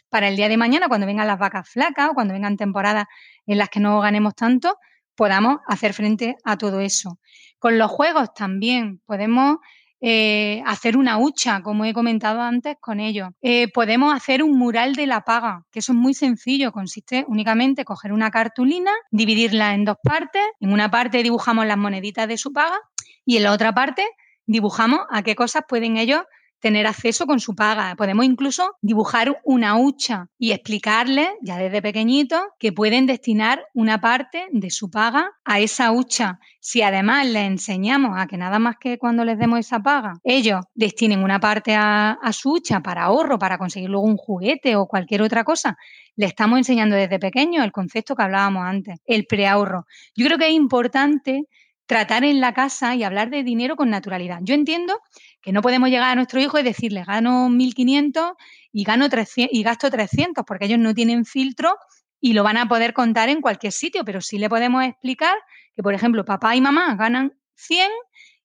para 0.08 0.28
el 0.28 0.36
día 0.36 0.48
de 0.48 0.56
mañana, 0.56 0.88
cuando 0.88 1.06
vengan 1.06 1.26
las 1.26 1.38
vacas 1.38 1.68
flacas 1.68 2.10
o 2.10 2.14
cuando 2.14 2.34
vengan 2.34 2.56
temporadas 2.56 3.06
en 3.46 3.58
las 3.58 3.68
que 3.68 3.80
no 3.80 4.00
ganemos 4.00 4.34
tanto, 4.34 4.78
podamos 5.14 5.58
hacer 5.66 5.92
frente 5.94 6.36
a 6.44 6.56
todo 6.56 6.80
eso. 6.80 7.18
Con 7.58 7.78
los 7.78 7.90
juegos 7.90 8.32
también 8.34 9.00
podemos 9.04 9.58
eh, 10.00 10.62
hacer 10.64 10.96
una 10.96 11.18
hucha, 11.18 11.60
como 11.62 11.84
he 11.84 11.92
comentado 11.92 12.40
antes 12.40 12.76
con 12.80 13.00
ellos. 13.00 13.30
Eh, 13.42 13.66
podemos 13.72 14.14
hacer 14.14 14.44
un 14.44 14.56
mural 14.56 14.94
de 14.94 15.06
la 15.08 15.22
paga, 15.22 15.64
que 15.72 15.80
eso 15.80 15.92
es 15.92 15.98
muy 15.98 16.14
sencillo, 16.14 16.70
consiste 16.70 17.24
únicamente 17.26 17.80
en 17.80 17.84
coger 17.84 18.12
una 18.12 18.30
cartulina, 18.30 18.92
dividirla 19.10 19.74
en 19.74 19.84
dos 19.84 19.96
partes, 20.02 20.42
en 20.60 20.72
una 20.72 20.88
parte 20.90 21.22
dibujamos 21.24 21.66
las 21.66 21.76
moneditas 21.76 22.28
de 22.28 22.38
su 22.38 22.52
paga 22.52 22.78
y 23.24 23.38
en 23.38 23.42
la 23.42 23.52
otra 23.52 23.74
parte 23.74 24.06
dibujamos 24.46 25.00
a 25.10 25.22
qué 25.22 25.34
cosas 25.34 25.64
pueden 25.68 25.96
ellos 25.96 26.22
tener 26.60 26.86
acceso 26.86 27.26
con 27.26 27.40
su 27.40 27.54
paga. 27.54 27.94
Podemos 27.96 28.24
incluso 28.24 28.76
dibujar 28.80 29.40
una 29.44 29.76
hucha 29.76 30.28
y 30.38 30.52
explicarles, 30.52 31.28
ya 31.42 31.56
desde 31.58 31.82
pequeñitos, 31.82 32.40
que 32.58 32.72
pueden 32.72 33.06
destinar 33.06 33.64
una 33.74 34.00
parte 34.00 34.46
de 34.50 34.70
su 34.70 34.90
paga 34.90 35.30
a 35.44 35.60
esa 35.60 35.92
hucha. 35.92 36.38
Si 36.60 36.82
además 36.82 37.26
les 37.26 37.44
enseñamos 37.44 38.18
a 38.18 38.26
que 38.26 38.36
nada 38.36 38.58
más 38.58 38.76
que 38.78 38.98
cuando 38.98 39.24
les 39.24 39.38
demos 39.38 39.60
esa 39.60 39.80
paga, 39.80 40.14
ellos 40.24 40.64
destinen 40.74 41.22
una 41.22 41.40
parte 41.40 41.74
a, 41.76 42.18
su 42.32 42.52
hucha 42.52 42.80
para 42.80 43.04
ahorro, 43.04 43.38
para 43.38 43.58
conseguir 43.58 43.90
luego 43.90 44.06
un 44.06 44.16
juguete 44.16 44.76
o 44.76 44.86
cualquier 44.86 45.22
otra 45.22 45.44
cosa, 45.44 45.76
le 46.16 46.26
estamos 46.26 46.58
enseñando 46.58 46.96
desde 46.96 47.18
pequeño 47.18 47.62
el 47.62 47.72
concepto 47.72 48.14
que 48.14 48.22
hablábamos 48.22 48.64
antes, 48.64 49.00
el 49.06 49.26
preahorro. 49.26 49.86
Yo 50.14 50.26
creo 50.26 50.38
que 50.38 50.48
es 50.48 50.54
importante 50.54 51.46
tratar 51.88 52.22
en 52.22 52.40
la 52.40 52.52
casa 52.52 52.94
y 52.94 53.02
hablar 53.02 53.30
de 53.30 53.42
dinero 53.42 53.74
con 53.74 53.88
naturalidad. 53.88 54.40
Yo 54.42 54.54
entiendo 54.54 55.00
que 55.40 55.52
no 55.52 55.62
podemos 55.62 55.88
llegar 55.88 56.10
a 56.10 56.14
nuestro 56.14 56.38
hijo 56.38 56.58
y 56.58 56.62
decirle 56.62 57.02
gano 57.02 57.48
1.500 57.48 58.34
y, 58.72 58.84
gano 58.84 59.08
300, 59.08 59.56
y 59.58 59.62
gasto 59.62 59.90
300, 59.90 60.44
porque 60.46 60.66
ellos 60.66 60.78
no 60.78 60.94
tienen 60.94 61.24
filtro 61.24 61.76
y 62.20 62.34
lo 62.34 62.44
van 62.44 62.58
a 62.58 62.68
poder 62.68 62.92
contar 62.92 63.30
en 63.30 63.40
cualquier 63.40 63.72
sitio, 63.72 64.04
pero 64.04 64.20
sí 64.20 64.38
le 64.38 64.50
podemos 64.50 64.84
explicar 64.84 65.34
que, 65.74 65.82
por 65.82 65.94
ejemplo, 65.94 66.26
papá 66.26 66.54
y 66.54 66.60
mamá 66.60 66.94
ganan 66.94 67.32
100 67.54 67.90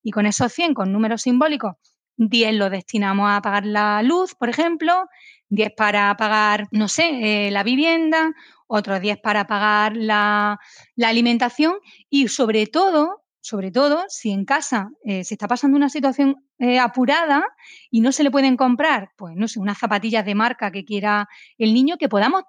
y 0.01 0.11
con 0.11 0.25
esos 0.25 0.53
100, 0.53 0.73
con 0.73 0.93
números 0.93 1.23
simbólicos, 1.23 1.73
10 2.15 2.53
lo 2.53 2.69
destinamos 2.69 3.29
a 3.29 3.41
pagar 3.41 3.65
la 3.65 4.01
luz, 4.03 4.35
por 4.35 4.47
ejemplo, 4.47 5.07
10 5.49 5.71
para 5.75 6.15
pagar, 6.15 6.67
no 6.71 6.87
sé, 6.87 7.47
eh, 7.47 7.51
la 7.51 7.63
vivienda, 7.63 8.31
otros 8.67 9.01
10 9.01 9.17
para 9.19 9.47
pagar 9.47 9.97
la 9.97 10.59
alimentación 10.97 11.73
y 12.09 12.29
sobre 12.29 12.67
todo 12.67 13.22
sobre 13.43 13.71
todo 13.71 14.05
si 14.07 14.31
en 14.31 14.45
casa 14.45 14.89
eh, 15.03 15.25
se 15.25 15.33
está 15.33 15.49
pasando 15.49 15.75
una 15.75 15.89
situación 15.89 16.45
eh, 16.59 16.79
apurada 16.79 17.45
y 17.91 17.99
no 17.99 18.13
se 18.13 18.23
le 18.23 18.31
pueden 18.31 18.55
comprar, 18.55 19.11
pues 19.17 19.35
no 19.35 19.49
sé, 19.49 19.59
unas 19.59 19.77
zapatillas 19.77 20.25
de 20.25 20.33
marca 20.33 20.71
que 20.71 20.85
quiera 20.85 21.27
el 21.57 21.73
niño, 21.73 21.97
que 21.97 22.07
podamos 22.07 22.43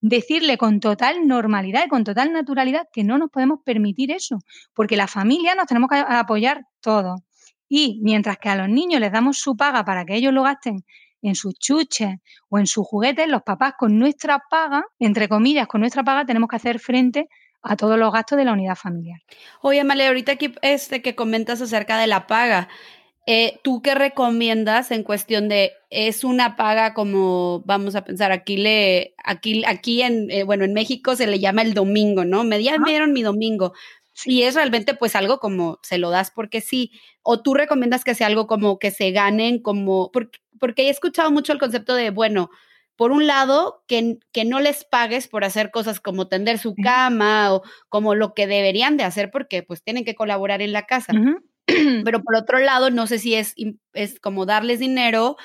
decirle 0.00 0.58
con 0.58 0.80
total 0.80 1.28
normalidad 1.28 1.84
y 1.86 1.88
con 1.88 2.02
total 2.02 2.32
naturalidad 2.32 2.88
que 2.92 3.04
no 3.04 3.18
nos 3.18 3.30
podemos 3.30 3.60
permitir 3.64 4.10
eso, 4.10 4.40
porque 4.74 4.96
la 4.96 5.06
familia 5.06 5.54
nos 5.54 5.66
tenemos 5.66 5.88
que 5.88 5.96
apoyar 5.96 6.66
todos. 6.80 7.20
Y 7.68 8.00
mientras 8.02 8.36
que 8.38 8.48
a 8.48 8.56
los 8.56 8.68
niños 8.68 9.00
les 9.00 9.12
damos 9.12 9.38
su 9.38 9.56
paga 9.56 9.84
para 9.84 10.04
que 10.04 10.16
ellos 10.16 10.32
lo 10.32 10.42
gasten 10.42 10.84
en 11.22 11.36
sus 11.36 11.54
chuches 11.54 12.16
o 12.48 12.58
en 12.58 12.66
sus 12.66 12.84
juguetes, 12.84 13.28
los 13.28 13.42
papás 13.42 13.74
con 13.78 13.96
nuestra 13.96 14.42
paga, 14.50 14.84
entre 14.98 15.28
comillas, 15.28 15.68
con 15.68 15.82
nuestra 15.82 16.02
paga, 16.02 16.26
tenemos 16.26 16.48
que 16.48 16.56
hacer 16.56 16.80
frente 16.80 17.28
a 17.62 17.76
todos 17.76 17.98
los 17.98 18.12
gastos 18.12 18.38
de 18.38 18.44
la 18.44 18.52
unidad 18.52 18.76
familiar. 18.76 19.20
Oye, 19.60 19.80
Amalia, 19.80 20.08
ahorita 20.08 20.32
aquí 20.32 20.54
este 20.62 21.02
que 21.02 21.14
comentas 21.14 21.60
acerca 21.60 21.98
de 21.98 22.06
la 22.06 22.26
paga, 22.26 22.68
eh, 23.26 23.60
¿tú 23.62 23.82
qué 23.82 23.94
recomiendas 23.94 24.90
en 24.90 25.04
cuestión 25.04 25.48
de 25.48 25.72
es 25.90 26.24
una 26.24 26.56
paga 26.56 26.92
como 26.92 27.62
vamos 27.64 27.94
a 27.94 28.04
pensar 28.04 28.32
aquí 28.32 28.56
le 28.56 29.14
aquí 29.22 29.62
aquí 29.64 30.02
en 30.02 30.28
eh, 30.30 30.42
bueno 30.42 30.64
en 30.64 30.72
México 30.72 31.14
se 31.14 31.28
le 31.28 31.38
llama 31.38 31.62
el 31.62 31.72
domingo, 31.72 32.24
¿no? 32.24 32.42
Me 32.42 32.58
dieron 32.58 33.12
mi 33.12 33.22
domingo. 33.22 33.74
Y 34.24 34.42
es 34.42 34.54
realmente 34.54 34.94
pues 34.94 35.16
algo 35.16 35.38
como 35.38 35.78
se 35.82 35.98
lo 35.98 36.10
das 36.10 36.30
porque 36.30 36.60
sí, 36.60 36.92
o 37.22 37.40
tú 37.42 37.54
recomiendas 37.54 38.04
que 38.04 38.14
sea 38.14 38.26
algo 38.26 38.46
como 38.46 38.78
que 38.78 38.90
se 38.90 39.10
ganen 39.10 39.60
como 39.60 40.10
porque, 40.12 40.40
porque 40.58 40.88
he 40.88 40.90
escuchado 40.90 41.30
mucho 41.30 41.52
el 41.52 41.58
concepto 41.58 41.94
de 41.94 42.10
bueno, 42.10 42.50
por 42.96 43.10
un 43.12 43.26
lado, 43.26 43.82
que, 43.86 44.18
que, 44.32 44.44
no 44.44 44.60
les 44.60 44.84
pagues 44.84 45.28
por 45.28 45.44
hacer 45.44 45.70
cosas 45.70 46.00
como 46.00 46.28
tender 46.28 46.58
su 46.58 46.74
cama 46.74 47.52
o 47.52 47.62
como 47.88 48.14
lo 48.14 48.34
que 48.34 48.46
deberían 48.46 48.96
de 48.96 49.04
hacer 49.04 49.30
porque 49.30 49.62
pues 49.62 49.82
tienen 49.82 50.04
que 50.04 50.14
colaborar 50.14 50.62
en 50.62 50.72
la 50.72 50.86
casa. 50.86 51.12
Pero 52.04 52.22
por 52.22 52.36
otro 52.36 52.58
lado, 52.58 52.90
no 52.90 53.06
sé 53.06 53.18
si 53.18 53.34
es, 53.34 53.54
es 53.92 54.20
como 54.20 54.46
darles 54.46 54.78
dinero 54.78 55.36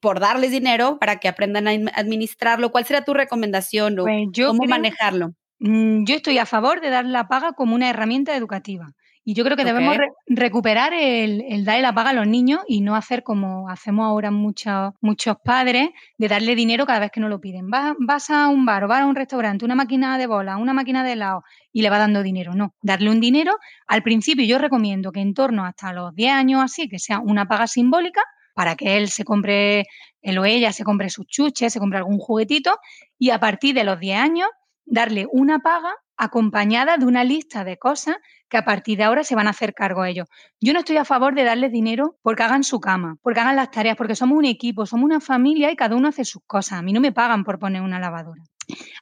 por 0.00 0.20
darles 0.20 0.50
dinero 0.50 0.98
para 0.98 1.18
que 1.20 1.28
aprendan 1.28 1.68
a 1.68 1.72
administrarlo. 1.94 2.70
¿Cuál 2.70 2.84
será 2.84 3.04
tu 3.04 3.14
recomendación 3.14 3.98
o 3.98 4.04
pues 4.04 4.28
cómo 4.46 4.64
manejarlo? 4.64 5.34
Mm, 5.58 6.04
yo 6.04 6.16
estoy 6.16 6.38
a 6.38 6.46
favor 6.46 6.80
de 6.80 6.90
dar 6.90 7.04
la 7.04 7.28
paga 7.28 7.52
como 7.52 7.74
una 7.74 7.90
herramienta 7.90 8.36
educativa. 8.36 8.94
Y 9.26 9.32
yo 9.32 9.42
creo 9.42 9.56
que 9.56 9.64
debemos 9.64 9.96
recuperar 10.26 10.92
el, 10.92 11.42
el, 11.48 11.64
darle 11.64 11.80
la 11.80 11.94
paga 11.94 12.10
a 12.10 12.12
los 12.12 12.26
niños 12.26 12.60
y 12.68 12.82
no 12.82 12.94
hacer 12.94 13.22
como 13.22 13.70
hacemos 13.70 14.04
ahora 14.04 14.30
muchos, 14.30 14.92
muchos 15.00 15.36
padres, 15.42 15.88
de 16.18 16.28
darle 16.28 16.54
dinero 16.54 16.84
cada 16.84 17.00
vez 17.00 17.10
que 17.10 17.20
no 17.20 17.30
lo 17.30 17.40
piden. 17.40 17.70
Vas, 17.70 17.94
vas 17.98 18.28
a 18.28 18.48
un 18.48 18.66
bar 18.66 18.84
o 18.84 18.88
vas 18.88 19.00
a 19.00 19.06
un 19.06 19.14
restaurante, 19.14 19.64
una 19.64 19.74
máquina 19.74 20.18
de 20.18 20.26
bola, 20.26 20.58
una 20.58 20.74
máquina 20.74 21.02
de 21.02 21.12
helado 21.12 21.42
y 21.72 21.80
le 21.80 21.88
va 21.88 21.98
dando 21.98 22.22
dinero. 22.22 22.54
No, 22.54 22.74
darle 22.82 23.10
un 23.10 23.18
dinero. 23.18 23.56
Al 23.86 24.02
principio 24.02 24.44
yo 24.44 24.58
recomiendo 24.58 25.10
que 25.10 25.20
en 25.20 25.32
torno 25.32 25.64
hasta 25.64 25.94
los 25.94 26.14
10 26.14 26.32
años 26.32 26.62
así, 26.62 26.90
que 26.90 26.98
sea 26.98 27.18
una 27.20 27.46
paga 27.46 27.66
simbólica 27.66 28.20
para 28.54 28.76
que 28.76 28.98
él 28.98 29.08
se 29.08 29.24
compre, 29.24 29.86
él 30.20 30.38
o 30.38 30.44
ella 30.44 30.70
se 30.72 30.84
compre 30.84 31.08
sus 31.08 31.26
chuches, 31.26 31.72
se 31.72 31.80
compre 31.80 31.96
algún 31.96 32.18
juguetito 32.18 32.78
y 33.18 33.30
a 33.30 33.40
partir 33.40 33.74
de 33.74 33.84
los 33.84 33.98
10 33.98 34.18
años 34.18 34.48
darle 34.84 35.26
una 35.32 35.60
paga 35.60 35.94
acompañada 36.16 36.96
de 36.96 37.06
una 37.06 37.24
lista 37.24 37.64
de 37.64 37.78
cosas 37.78 38.16
que 38.54 38.58
a 38.58 38.64
partir 38.64 38.96
de 38.96 39.02
ahora 39.02 39.24
se 39.24 39.34
van 39.34 39.48
a 39.48 39.50
hacer 39.50 39.74
cargo 39.74 40.02
a 40.02 40.08
ellos. 40.08 40.28
Yo 40.60 40.72
no 40.72 40.78
estoy 40.78 40.96
a 40.96 41.04
favor 41.04 41.34
de 41.34 41.42
darles 41.42 41.72
dinero 41.72 42.20
porque 42.22 42.44
hagan 42.44 42.62
su 42.62 42.78
cama, 42.78 43.16
porque 43.20 43.40
hagan 43.40 43.56
las 43.56 43.72
tareas, 43.72 43.96
porque 43.96 44.14
somos 44.14 44.38
un 44.38 44.44
equipo, 44.44 44.86
somos 44.86 45.06
una 45.06 45.20
familia 45.20 45.72
y 45.72 45.76
cada 45.76 45.96
uno 45.96 46.06
hace 46.06 46.24
sus 46.24 46.40
cosas. 46.46 46.78
A 46.78 46.82
mí 46.82 46.92
no 46.92 47.00
me 47.00 47.10
pagan 47.10 47.42
por 47.42 47.58
poner 47.58 47.82
una 47.82 47.98
lavadora. 47.98 48.44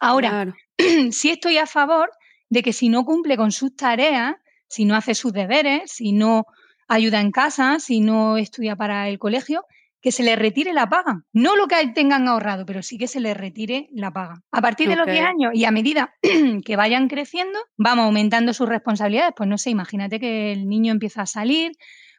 Ahora, 0.00 0.54
sí 1.10 1.28
estoy 1.28 1.58
a 1.58 1.66
favor 1.66 2.10
de 2.48 2.62
que 2.62 2.72
si 2.72 2.88
no 2.88 3.04
cumple 3.04 3.36
con 3.36 3.52
sus 3.52 3.76
tareas, 3.76 4.36
si 4.68 4.86
no 4.86 4.96
hace 4.96 5.14
sus 5.14 5.34
deberes, 5.34 5.92
si 5.92 6.12
no 6.12 6.46
ayuda 6.88 7.20
en 7.20 7.30
casa, 7.30 7.78
si 7.78 8.00
no 8.00 8.38
estudia 8.38 8.74
para 8.74 9.10
el 9.10 9.18
colegio, 9.18 9.66
que 10.02 10.10
se 10.10 10.24
les 10.24 10.36
retire 10.36 10.72
la 10.72 10.88
paga. 10.88 11.22
No 11.32 11.54
lo 11.56 11.68
que 11.68 11.76
tengan 11.94 12.26
ahorrado, 12.26 12.66
pero 12.66 12.82
sí 12.82 12.98
que 12.98 13.06
se 13.06 13.20
les 13.20 13.36
retire 13.36 13.88
la 13.92 14.10
paga. 14.10 14.42
A 14.50 14.60
partir 14.60 14.88
de 14.88 14.96
los 14.96 15.06
10 15.06 15.24
años 15.24 15.52
y 15.54 15.64
a 15.64 15.70
medida 15.70 16.14
que 16.66 16.76
vayan 16.76 17.08
creciendo, 17.08 17.58
vamos 17.78 18.06
aumentando 18.06 18.52
sus 18.52 18.68
responsabilidades. 18.68 19.32
Pues 19.36 19.48
no 19.48 19.56
sé, 19.56 19.70
imagínate 19.70 20.18
que 20.18 20.52
el 20.52 20.68
niño 20.68 20.92
empieza 20.92 21.22
a 21.22 21.26
salir, 21.26 21.72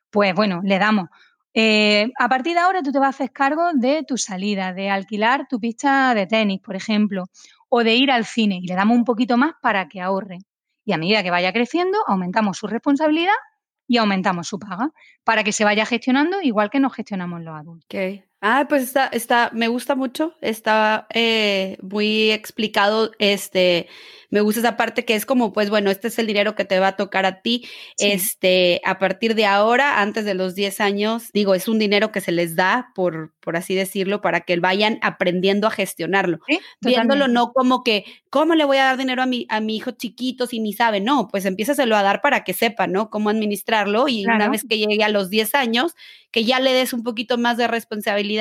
pues 0.10 0.34
bueno, 0.34 0.62
le 0.64 0.80
damos. 0.80 1.10
Eh, 1.54 2.10
a 2.18 2.30
partir 2.30 2.54
de 2.54 2.62
ahora 2.62 2.82
tú 2.82 2.92
te 2.92 3.00
vas 3.00 3.08
a 3.08 3.10
hacer 3.10 3.32
cargo 3.32 3.74
de 3.74 4.04
tu 4.08 4.18
salida, 4.18 4.74
de 4.74 4.90
alquilar 4.90 5.48
tu 5.48 5.60
pista 5.60 6.16
de 6.16 6.26
tenis, 6.26 6.62
por 6.62 6.78
ejemplo, 6.78 7.26
o 7.68 7.84
de 7.84 7.96
ir 7.96 8.12
al 8.12 8.26
cine 8.26 8.60
y 8.62 8.66
le 8.66 8.76
damos 8.76 8.98
un 8.98 9.04
poquito 9.04 9.36
más 9.38 9.54
para 9.62 9.90
que 9.90 10.00
ahorre. 10.00 10.40
Y 10.86 10.94
a 10.94 10.98
medida 10.98 11.22
que 11.22 11.32
vaya 11.32 11.52
creciendo, 11.52 12.00
aumentamos 12.08 12.58
su 12.58 12.68
responsabilidad 12.68 13.36
y 13.94 13.98
aumentamos 13.98 14.48
su 14.48 14.58
paga 14.58 14.92
para 15.24 15.44
que 15.44 15.52
se 15.52 15.64
vaya 15.64 15.86
gestionando 15.86 16.42
igual 16.42 16.72
que 16.72 16.80
nos 16.80 16.96
gestionamos 16.96 17.42
los 17.44 17.56
adultos. 17.56 17.88
Ah, 18.46 18.66
pues 18.68 18.84
está, 18.84 19.08
está, 19.08 19.52
me 19.54 19.70
gusta 19.70 19.96
mucho, 19.96 20.36
está 20.42 21.08
eh, 21.14 21.78
muy 21.82 22.30
explicado, 22.30 23.12
este, 23.18 23.88
me 24.32 24.42
gusta 24.42 24.60
esa 24.60 24.76
parte 24.76 25.06
que 25.06 25.16
es 25.16 25.26
como, 25.26 25.54
pues 25.54 25.70
bueno, 25.70 25.90
este 25.90 26.10
es 26.10 26.20
el 26.20 26.28
dinero 26.28 26.54
que 26.54 26.66
te 26.66 26.78
va 26.78 26.88
a 26.88 26.96
tocar 26.98 27.26
a 27.26 27.42
ti, 27.42 27.66
este, 28.00 28.82
a 28.84 29.00
partir 29.00 29.36
de 29.36 29.46
ahora, 29.46 30.02
antes 30.02 30.26
de 30.26 30.34
los 30.34 30.56
10 30.56 30.82
años, 30.82 31.30
digo, 31.34 31.56
es 31.56 31.70
un 31.70 31.80
dinero 31.80 32.12
que 32.12 32.20
se 32.20 32.34
les 32.34 32.58
da, 32.58 32.92
por, 32.96 33.32
por 33.40 33.56
así 33.56 33.76
decirlo, 33.76 34.20
para 34.20 34.42
que 34.42 34.60
vayan 34.60 35.00
aprendiendo 35.04 35.68
a 35.68 35.72
gestionarlo, 35.72 36.40
viéndolo 36.82 37.30
no 37.30 37.54
como 37.54 37.82
que, 37.82 38.04
¿cómo 38.30 38.56
le 38.56 38.66
voy 38.66 38.76
a 38.76 38.86
dar 38.86 38.98
dinero 38.98 39.22
a 39.22 39.26
mi, 39.26 39.46
a 39.48 39.62
mi 39.62 39.78
hijo 39.78 39.92
chiquito 39.92 40.48
si 40.48 40.60
ni 40.60 40.74
sabe? 40.74 41.00
No, 41.00 41.30
pues 41.30 41.46
empiézaselo 41.46 41.96
a 41.96 42.04
dar 42.04 42.20
para 42.22 42.44
que 42.44 42.54
sepa, 42.54 42.88
¿no? 42.88 43.10
Cómo 43.10 43.30
administrarlo 43.30 44.10
y 44.10 44.26
una 44.26 44.50
vez 44.50 44.66
que 44.68 44.80
llegue 44.80 45.04
a 45.06 45.10
los 45.10 45.30
10 45.30 45.56
años, 45.56 45.96
que 46.32 46.44
ya 46.44 46.60
le 46.60 46.74
des 46.74 46.94
un 46.94 47.04
poquito 47.04 47.38
más 47.38 47.58
de 47.58 47.68
responsabilidad, 47.68 48.33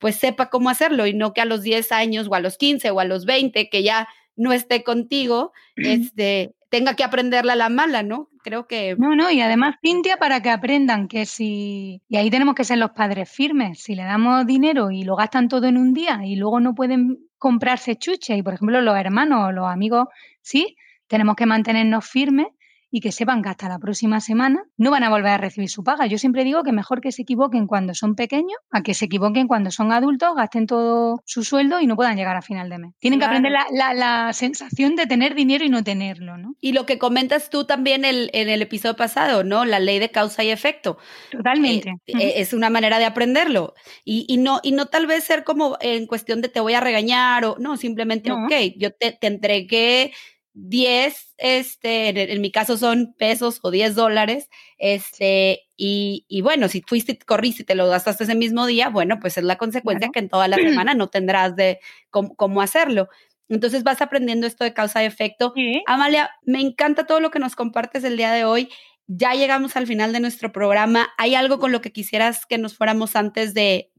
pues 0.00 0.16
sepa 0.16 0.50
cómo 0.50 0.70
hacerlo 0.70 1.06
y 1.06 1.14
no 1.14 1.32
que 1.32 1.40
a 1.40 1.44
los 1.44 1.62
10 1.62 1.92
años 1.92 2.28
o 2.30 2.34
a 2.34 2.40
los 2.40 2.56
15 2.56 2.90
o 2.90 3.00
a 3.00 3.04
los 3.04 3.24
20 3.24 3.68
que 3.68 3.82
ya 3.82 4.08
no 4.36 4.52
esté 4.52 4.84
contigo, 4.84 5.52
este, 5.76 6.54
tenga 6.70 6.94
que 6.94 7.02
aprenderla 7.02 7.56
la 7.56 7.68
mala, 7.68 8.02
¿no? 8.02 8.28
Creo 8.44 8.66
que... 8.68 8.94
No, 8.96 9.16
no, 9.16 9.30
y 9.30 9.40
además, 9.40 9.76
Cintia, 9.84 10.16
para 10.16 10.40
que 10.40 10.50
aprendan 10.50 11.08
que 11.08 11.26
si... 11.26 12.02
Y 12.08 12.16
ahí 12.16 12.30
tenemos 12.30 12.54
que 12.54 12.64
ser 12.64 12.78
los 12.78 12.92
padres 12.92 13.28
firmes. 13.28 13.82
Si 13.82 13.96
le 13.96 14.04
damos 14.04 14.46
dinero 14.46 14.90
y 14.92 15.02
lo 15.02 15.16
gastan 15.16 15.48
todo 15.48 15.66
en 15.66 15.76
un 15.76 15.92
día 15.92 16.20
y 16.24 16.36
luego 16.36 16.60
no 16.60 16.74
pueden 16.74 17.18
comprarse 17.36 17.96
chuches, 17.96 18.38
y 18.38 18.42
por 18.42 18.54
ejemplo 18.54 18.80
los 18.80 18.96
hermanos 18.96 19.48
o 19.48 19.52
los 19.52 19.66
amigos, 19.66 20.06
sí, 20.40 20.76
tenemos 21.08 21.34
que 21.36 21.46
mantenernos 21.46 22.06
firmes 22.06 22.46
y 22.90 23.00
que 23.00 23.12
sepan 23.12 23.42
que 23.42 23.48
hasta 23.50 23.68
la 23.68 23.78
próxima 23.78 24.20
semana 24.20 24.64
no 24.76 24.90
van 24.90 25.04
a 25.04 25.10
volver 25.10 25.32
a 25.32 25.38
recibir 25.38 25.68
su 25.68 25.84
paga. 25.84 26.06
Yo 26.06 26.18
siempre 26.18 26.44
digo 26.44 26.62
que 26.62 26.72
mejor 26.72 27.00
que 27.00 27.12
se 27.12 27.22
equivoquen 27.22 27.66
cuando 27.66 27.94
son 27.94 28.14
pequeños 28.14 28.58
a 28.70 28.82
que 28.82 28.94
se 28.94 29.06
equivoquen 29.06 29.46
cuando 29.46 29.70
son 29.70 29.92
adultos, 29.92 30.34
gasten 30.34 30.66
todo 30.66 31.22
su 31.24 31.44
sueldo 31.44 31.80
y 31.80 31.86
no 31.86 31.96
puedan 31.96 32.16
llegar 32.16 32.36
a 32.36 32.42
final 32.42 32.68
de 32.70 32.78
mes. 32.78 32.94
Tienen 32.98 33.18
que 33.18 33.26
aprender 33.26 33.52
la, 33.52 34.32
sensación 34.32 34.96
de 34.96 35.06
tener 35.06 35.34
dinero 35.34 35.64
y 35.64 35.68
no 35.68 35.82
tenerlo, 35.82 36.36
¿no? 36.36 36.54
Y 36.60 36.72
lo 36.72 36.86
que 36.86 36.98
comentas 36.98 37.50
tú 37.50 37.64
también 37.64 38.04
en 38.04 38.48
el 38.48 38.62
episodio 38.62 38.96
pasado, 38.96 39.44
¿no? 39.44 39.64
La 39.64 39.78
ley 39.78 39.98
de 39.98 40.10
causa 40.10 40.44
y 40.44 40.50
efecto. 40.50 40.98
Totalmente. 41.30 41.90
Eh, 42.06 42.12
eh, 42.18 42.32
es 42.36 42.52
una 42.52 42.70
manera 42.70 42.98
de 42.98 43.04
aprenderlo. 43.04 43.74
Y, 44.04 44.36
no, 44.38 44.60
y 44.62 44.72
no 44.72 44.86
tal 44.86 45.06
vez 45.06 45.24
ser 45.24 45.44
como 45.44 45.76
en 45.80 46.06
cuestión 46.06 46.40
de 46.40 46.48
te 46.48 46.60
voy 46.60 46.74
a 46.74 46.80
regañar 46.80 47.44
o 47.44 47.56
no, 47.58 47.76
simplemente, 47.76 48.32
ok, 48.32 48.52
yo 48.76 48.92
te, 48.92 49.12
te 49.12 49.26
entregué 49.26 50.12
10, 50.60 51.34
este, 51.38 52.32
en, 52.32 52.40
mi 52.40 52.50
caso 52.50 52.76
son 52.76 53.14
pesos 53.16 53.60
o 53.62 53.70
10 53.70 53.94
dólares, 53.94 54.48
este, 54.78 55.62
y, 55.76 56.24
y, 56.28 56.40
bueno, 56.40 56.68
si 56.68 56.82
fuiste, 56.82 57.16
corriste 57.18 57.62
y 57.62 57.66
te 57.66 57.74
lo 57.76 57.86
gastaste 57.86 58.24
ese 58.24 58.34
mismo 58.34 58.66
día, 58.66 58.88
bueno, 58.88 59.20
pues 59.20 59.38
es 59.38 59.44
la 59.44 59.56
consecuencia 59.56 60.10
que 60.12 60.18
en 60.18 60.28
toda 60.28 60.48
la 60.48 60.56
semana 60.56 60.94
no 60.94 61.08
tendrás 61.08 61.54
de 61.54 61.78
cómo, 62.10 62.60
hacerlo. 62.60 63.08
Entonces 63.48 63.84
vas 63.84 64.02
aprendiendo 64.02 64.46
esto 64.46 64.64
de 64.64 64.74
causa 64.74 65.02
y 65.02 65.06
efecto. 65.06 65.54
Amalia, 65.86 66.30
me 66.42 66.60
encanta 66.60 67.06
todo 67.06 67.20
lo 67.20 67.30
que 67.30 67.38
nos 67.38 67.54
compartes 67.54 68.04
el 68.04 68.16
día 68.16 68.32
de 68.32 68.44
hoy 68.44 68.68
ya 69.10 69.32
llegamos 69.32 69.74
al 69.76 69.86
final 69.86 70.12
de 70.12 70.20
nuestro 70.20 70.52
programa. 70.52 71.08
¿Hay 71.16 71.34
algo 71.34 71.58
con 71.58 71.72
lo 71.72 71.80
que 71.80 71.92
quisieras 71.92 72.44
que 72.44 72.58
nos 72.58 72.76
fuéramos 72.76 73.16
antes 73.16 73.54
de, 73.54 73.90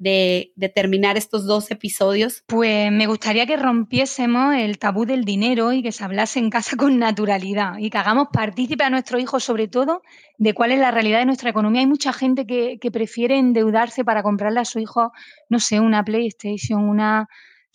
terminar 0.76 1.18
estos 1.18 1.46
dos 1.46 1.72
episodios? 1.72 2.44
Pues 2.46 2.92
me 2.92 3.08
gustaría 3.08 3.48
que 3.48 3.58
rompiésemos 3.58 4.56
el 4.56 4.78
tabú 4.78 5.06
del 5.06 5.26
dinero 5.26 5.74
y 5.74 5.82
que 5.82 5.92
se 5.92 6.04
hablase 6.04 6.38
en 6.38 6.52
casa 6.52 6.78
con 6.78 7.00
naturalidad 7.00 7.80
y 7.80 7.90
que 7.90 7.98
hagamos 7.98 8.28
partícipe 8.32 8.84
a 8.84 8.92
nuestros 8.92 9.20
hijos, 9.20 9.44
sobre 9.44 9.68
todo, 9.68 10.04
de 10.38 10.54
cuál 10.54 10.72
es 10.72 10.80
la 10.80 10.92
realidad 10.92 11.20
de 11.20 11.26
nuestra 11.26 11.50
economía. 11.50 11.82
Hay 11.82 11.88
mucha 11.88 12.14
gente 12.14 12.46
que, 12.46 12.78
que 12.80 12.92
prefiere 12.92 13.40
endeudarse 13.40 14.06
para 14.06 14.22
comprarle 14.22 14.60
a 14.60 14.66
su 14.66 14.78
hijo, 14.78 15.12
no 15.50 15.60
sé, 15.60 15.80
una 15.80 16.06
PlayStation, 16.06 16.88
una 16.88 17.28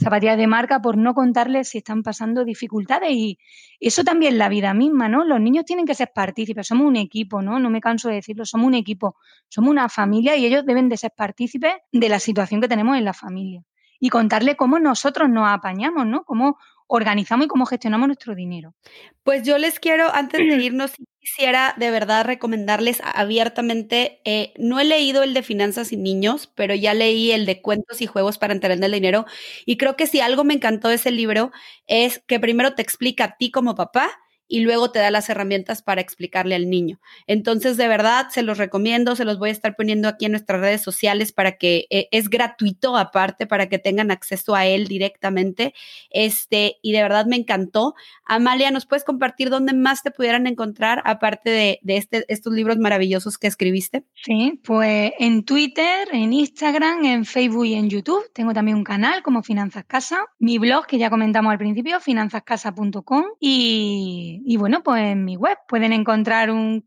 zapatillas 0.03 0.37
de 0.37 0.47
marca 0.47 0.81
por 0.81 0.97
no 0.97 1.15
contarles 1.15 1.69
si 1.69 1.79
están 1.79 2.03
pasando 2.03 2.45
dificultades 2.45 3.11
y 3.13 3.39
eso 3.81 4.05
también 4.05 4.39
la 4.39 4.49
vida 4.49 4.75
misma, 4.75 5.09
¿no? 5.09 5.25
Los 5.25 5.41
niños 5.41 5.65
tienen 5.65 5.87
que 5.87 5.95
ser 5.95 6.11
partícipes, 6.15 6.67
somos 6.67 6.87
un 6.87 6.97
equipo, 6.97 7.43
¿no? 7.43 7.59
No 7.59 7.71
me 7.71 7.81
canso 7.81 8.09
de 8.09 8.17
decirlo, 8.17 8.45
somos 8.45 8.67
un 8.67 8.75
equipo, 8.75 9.17
somos 9.49 9.71
una 9.71 9.89
familia 9.89 10.37
y 10.37 10.47
ellos 10.47 10.65
deben 10.67 10.89
de 10.89 10.97
ser 10.97 11.13
partícipes 11.17 11.75
de 11.93 12.09
la 12.09 12.19
situación 12.19 12.61
que 12.61 12.69
tenemos 12.69 12.97
en 12.97 13.05
la 13.05 13.13
familia 13.13 13.63
y 14.01 14.09
contarle 14.09 14.57
cómo 14.57 14.79
nosotros 14.79 15.31
nos 15.31 15.49
apañamos, 15.49 16.07
¿no? 16.07 16.25
Cómo 16.25 16.59
organizamos 16.87 17.47
y 17.47 17.49
cómo 17.49 17.67
gestionamos 17.67 18.09
nuestro 18.09 18.35
dinero. 18.35 18.75
Pues 19.23 19.43
yo 19.45 19.59
les 19.59 19.81
quiero, 19.81 20.15
antes 20.15 20.41
de 20.41 20.57
irnos, 20.63 20.93
quisiera 21.25 21.75
de 21.79 21.91
verdad 21.91 22.25
recomendarles 22.27 23.01
abiertamente, 23.05 24.21
eh, 24.25 24.53
no 24.59 24.79
he 24.81 24.85
leído 24.85 25.23
el 25.23 25.35
de 25.35 25.43
finanzas 25.43 25.93
y 25.93 25.97
niños, 25.97 26.51
pero 26.55 26.75
ya 26.75 26.95
leí 26.95 27.33
el 27.33 27.47
de 27.47 27.63
cuentos 27.63 28.01
y 28.03 28.07
juegos 28.07 28.39
para 28.39 28.53
entender 28.55 28.83
el 28.83 28.93
dinero 28.93 29.27
y 29.67 29.77
creo 29.79 29.97
que 29.97 30.07
si 30.07 30.21
algo 30.21 30.45
me 30.45 30.55
encantó 30.55 30.89
de 30.89 30.97
ese 30.97 31.11
libro 31.11 31.51
es 31.87 32.21
que 32.27 32.41
primero 32.41 32.75
te 32.75 32.83
explica 32.83 33.25
a 33.25 33.37
ti 33.39 33.51
como 33.51 33.75
papá 33.75 34.11
y 34.47 34.61
luego 34.61 34.91
te 34.91 34.99
da 34.99 35.11
las 35.11 35.29
herramientas 35.29 35.83
para 35.83 36.01
explicarle 36.01 36.55
al 36.55 36.69
niño. 36.69 37.01
Entonces, 37.27 37.77
de 37.77 37.89
verdad, 37.89 38.29
se 38.31 38.43
los 38.43 38.59
recomiendo, 38.59 39.17
se 39.17 39.25
los 39.25 39.39
voy 39.39 39.49
a 39.49 39.53
estar 39.53 39.75
poniendo 39.77 40.09
aquí 40.09 40.27
en 40.27 40.33
nuestras 40.33 40.61
redes 40.61 40.83
sociales 40.83 41.33
para 41.33 41.57
que 41.57 41.87
eh, 41.91 42.09
es 42.11 42.29
gratuito 42.29 42.97
aparte, 42.97 43.47
para 43.47 43.69
que 43.69 43.79
tengan 43.79 44.11
acceso 44.11 44.55
a 44.55 44.67
él 44.67 44.87
directamente. 44.87 45.75
Este, 46.11 46.77
y 46.83 46.93
de 46.93 47.03
verdad 47.03 47.27
me 47.27 47.37
encantó. 47.37 47.95
Amalia, 48.25 48.71
¿nos 48.71 48.87
puedes 48.87 49.05
compartir 49.05 49.51
dónde 49.51 49.73
más 49.73 50.03
te 50.03 50.11
pudieran 50.11 50.47
encontrar 50.47 51.03
aparte 51.05 51.51
de, 51.51 51.79
de 51.83 51.97
este, 51.97 52.25
estos 52.29 52.53
libros 52.53 52.79
maravillosos 52.79 53.39
que 53.39 53.47
escribiste? 53.47 54.05
Sí, 54.15 54.61
pues 54.65 55.13
en 55.19 55.45
Twitter, 55.45 56.09
en 56.13 56.33
Instagram, 56.33 57.05
en 57.05 57.25
Facebook 57.25 57.67
y 57.67 57.75
en 57.75 57.89
YouTube. 57.89 58.31
Tengo 58.33 58.53
también 58.53 58.77
un 58.77 58.85
canal 58.85 59.23
como 59.23 59.43
Finanzas 59.43 59.85
Casa, 59.85 60.27
mi 60.39 60.59
blog 60.59 60.87
que 60.87 60.99
ya 60.99 61.11
comentamos 61.11 61.53
al 61.53 61.59
principio, 61.59 62.01
finanzascasa.com 62.01 63.25
y 63.41 64.34
y, 64.44 64.57
bueno, 64.57 64.83
pues 64.83 65.03
en 65.03 65.25
mi 65.25 65.37
web 65.37 65.57
pueden 65.68 65.92
encontrar 65.92 66.51
un 66.51 66.83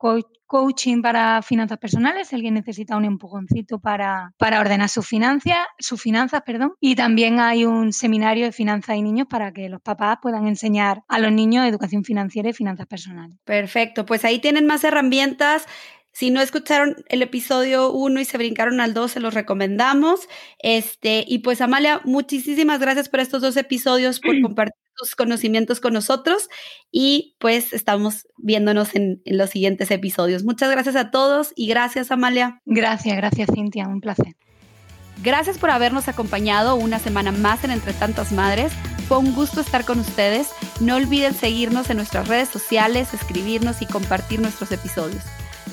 coaching 0.47 1.01
para 1.01 1.41
finanzas 1.41 1.77
personales, 1.77 2.29
si 2.29 2.35
alguien 2.35 2.53
necesita 2.53 2.97
un 2.97 3.05
empujoncito 3.05 3.79
para, 3.79 4.33
para 4.37 4.59
ordenar 4.59 4.89
sus 4.89 5.05
finanzas, 5.05 5.67
sus 5.77 6.01
finanzas, 6.01 6.41
perdón. 6.45 6.73
Y 6.79 6.95
también 6.95 7.39
hay 7.39 7.65
un 7.65 7.93
seminario 7.93 8.45
de 8.45 8.51
finanzas 8.51 8.95
y 8.95 9.01
niños 9.01 9.27
para 9.29 9.51
que 9.51 9.69
los 9.69 9.81
papás 9.81 10.17
puedan 10.21 10.47
enseñar 10.47 11.03
a 11.07 11.19
los 11.19 11.31
niños 11.31 11.65
educación 11.65 12.03
financiera 12.03 12.49
y 12.49 12.53
finanzas 12.53 12.87
personales. 12.87 13.37
Perfecto, 13.43 14.05
pues 14.05 14.25
ahí 14.25 14.39
tienen 14.39 14.65
más 14.65 14.83
herramientas. 14.83 15.65
Si 16.13 16.31
no 16.31 16.41
escucharon 16.41 16.95
el 17.09 17.21
episodio 17.21 17.91
1 17.91 18.21
y 18.21 18.25
se 18.25 18.39
brincaron 18.39 18.79
al 18.79 18.95
2, 18.95 19.11
se 19.11 19.19
los 19.19 19.35
recomendamos. 19.35 20.27
Este, 20.57 21.23
y 21.27 21.39
pues 21.39 21.61
Amalia, 21.61 22.01
muchísimas 22.05 22.79
gracias 22.79 23.07
por 23.07 23.19
estos 23.19 23.43
dos 23.43 23.55
episodios, 23.55 24.19
por 24.19 24.31
compartir 24.41 24.86
tus 24.97 25.15
conocimientos 25.15 25.79
con 25.79 25.93
nosotros 25.93 26.49
y 26.91 27.35
pues 27.39 27.73
estamos 27.73 28.27
viéndonos 28.37 28.95
en, 28.95 29.21
en 29.25 29.37
los 29.37 29.49
siguientes 29.49 29.91
episodios. 29.91 30.43
Muchas 30.43 30.71
gracias 30.71 30.95
a 30.95 31.11
todos 31.11 31.53
y 31.55 31.67
gracias 31.67 32.11
Amalia. 32.11 32.61
Gracias, 32.65 33.15
gracias 33.15 33.49
Cintia, 33.53 33.87
un 33.87 34.01
placer. 34.01 34.35
Gracias 35.23 35.57
por 35.57 35.71
habernos 35.71 36.07
acompañado 36.07 36.75
una 36.75 36.99
semana 36.99 37.31
más 37.31 37.63
en 37.63 37.71
Entre 37.71 37.93
Tantas 37.93 38.31
Madres. 38.31 38.71
Fue 39.07 39.17
un 39.17 39.33
gusto 39.33 39.61
estar 39.61 39.83
con 39.83 39.99
ustedes. 39.99 40.49
No 40.79 40.95
olviden 40.95 41.33
seguirnos 41.33 41.89
en 41.89 41.97
nuestras 41.97 42.27
redes 42.27 42.49
sociales, 42.49 43.13
escribirnos 43.13 43.81
y 43.81 43.85
compartir 43.85 44.39
nuestros 44.39 44.71
episodios. 44.71 45.23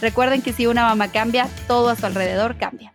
Recuerden 0.01 0.41
que 0.41 0.53
si 0.53 0.67
una 0.67 0.87
mamá 0.87 1.09
cambia, 1.09 1.49
todo 1.67 1.91
a 1.91 1.97
su 1.97 2.07
alrededor 2.07 2.57
cambia. 2.57 2.94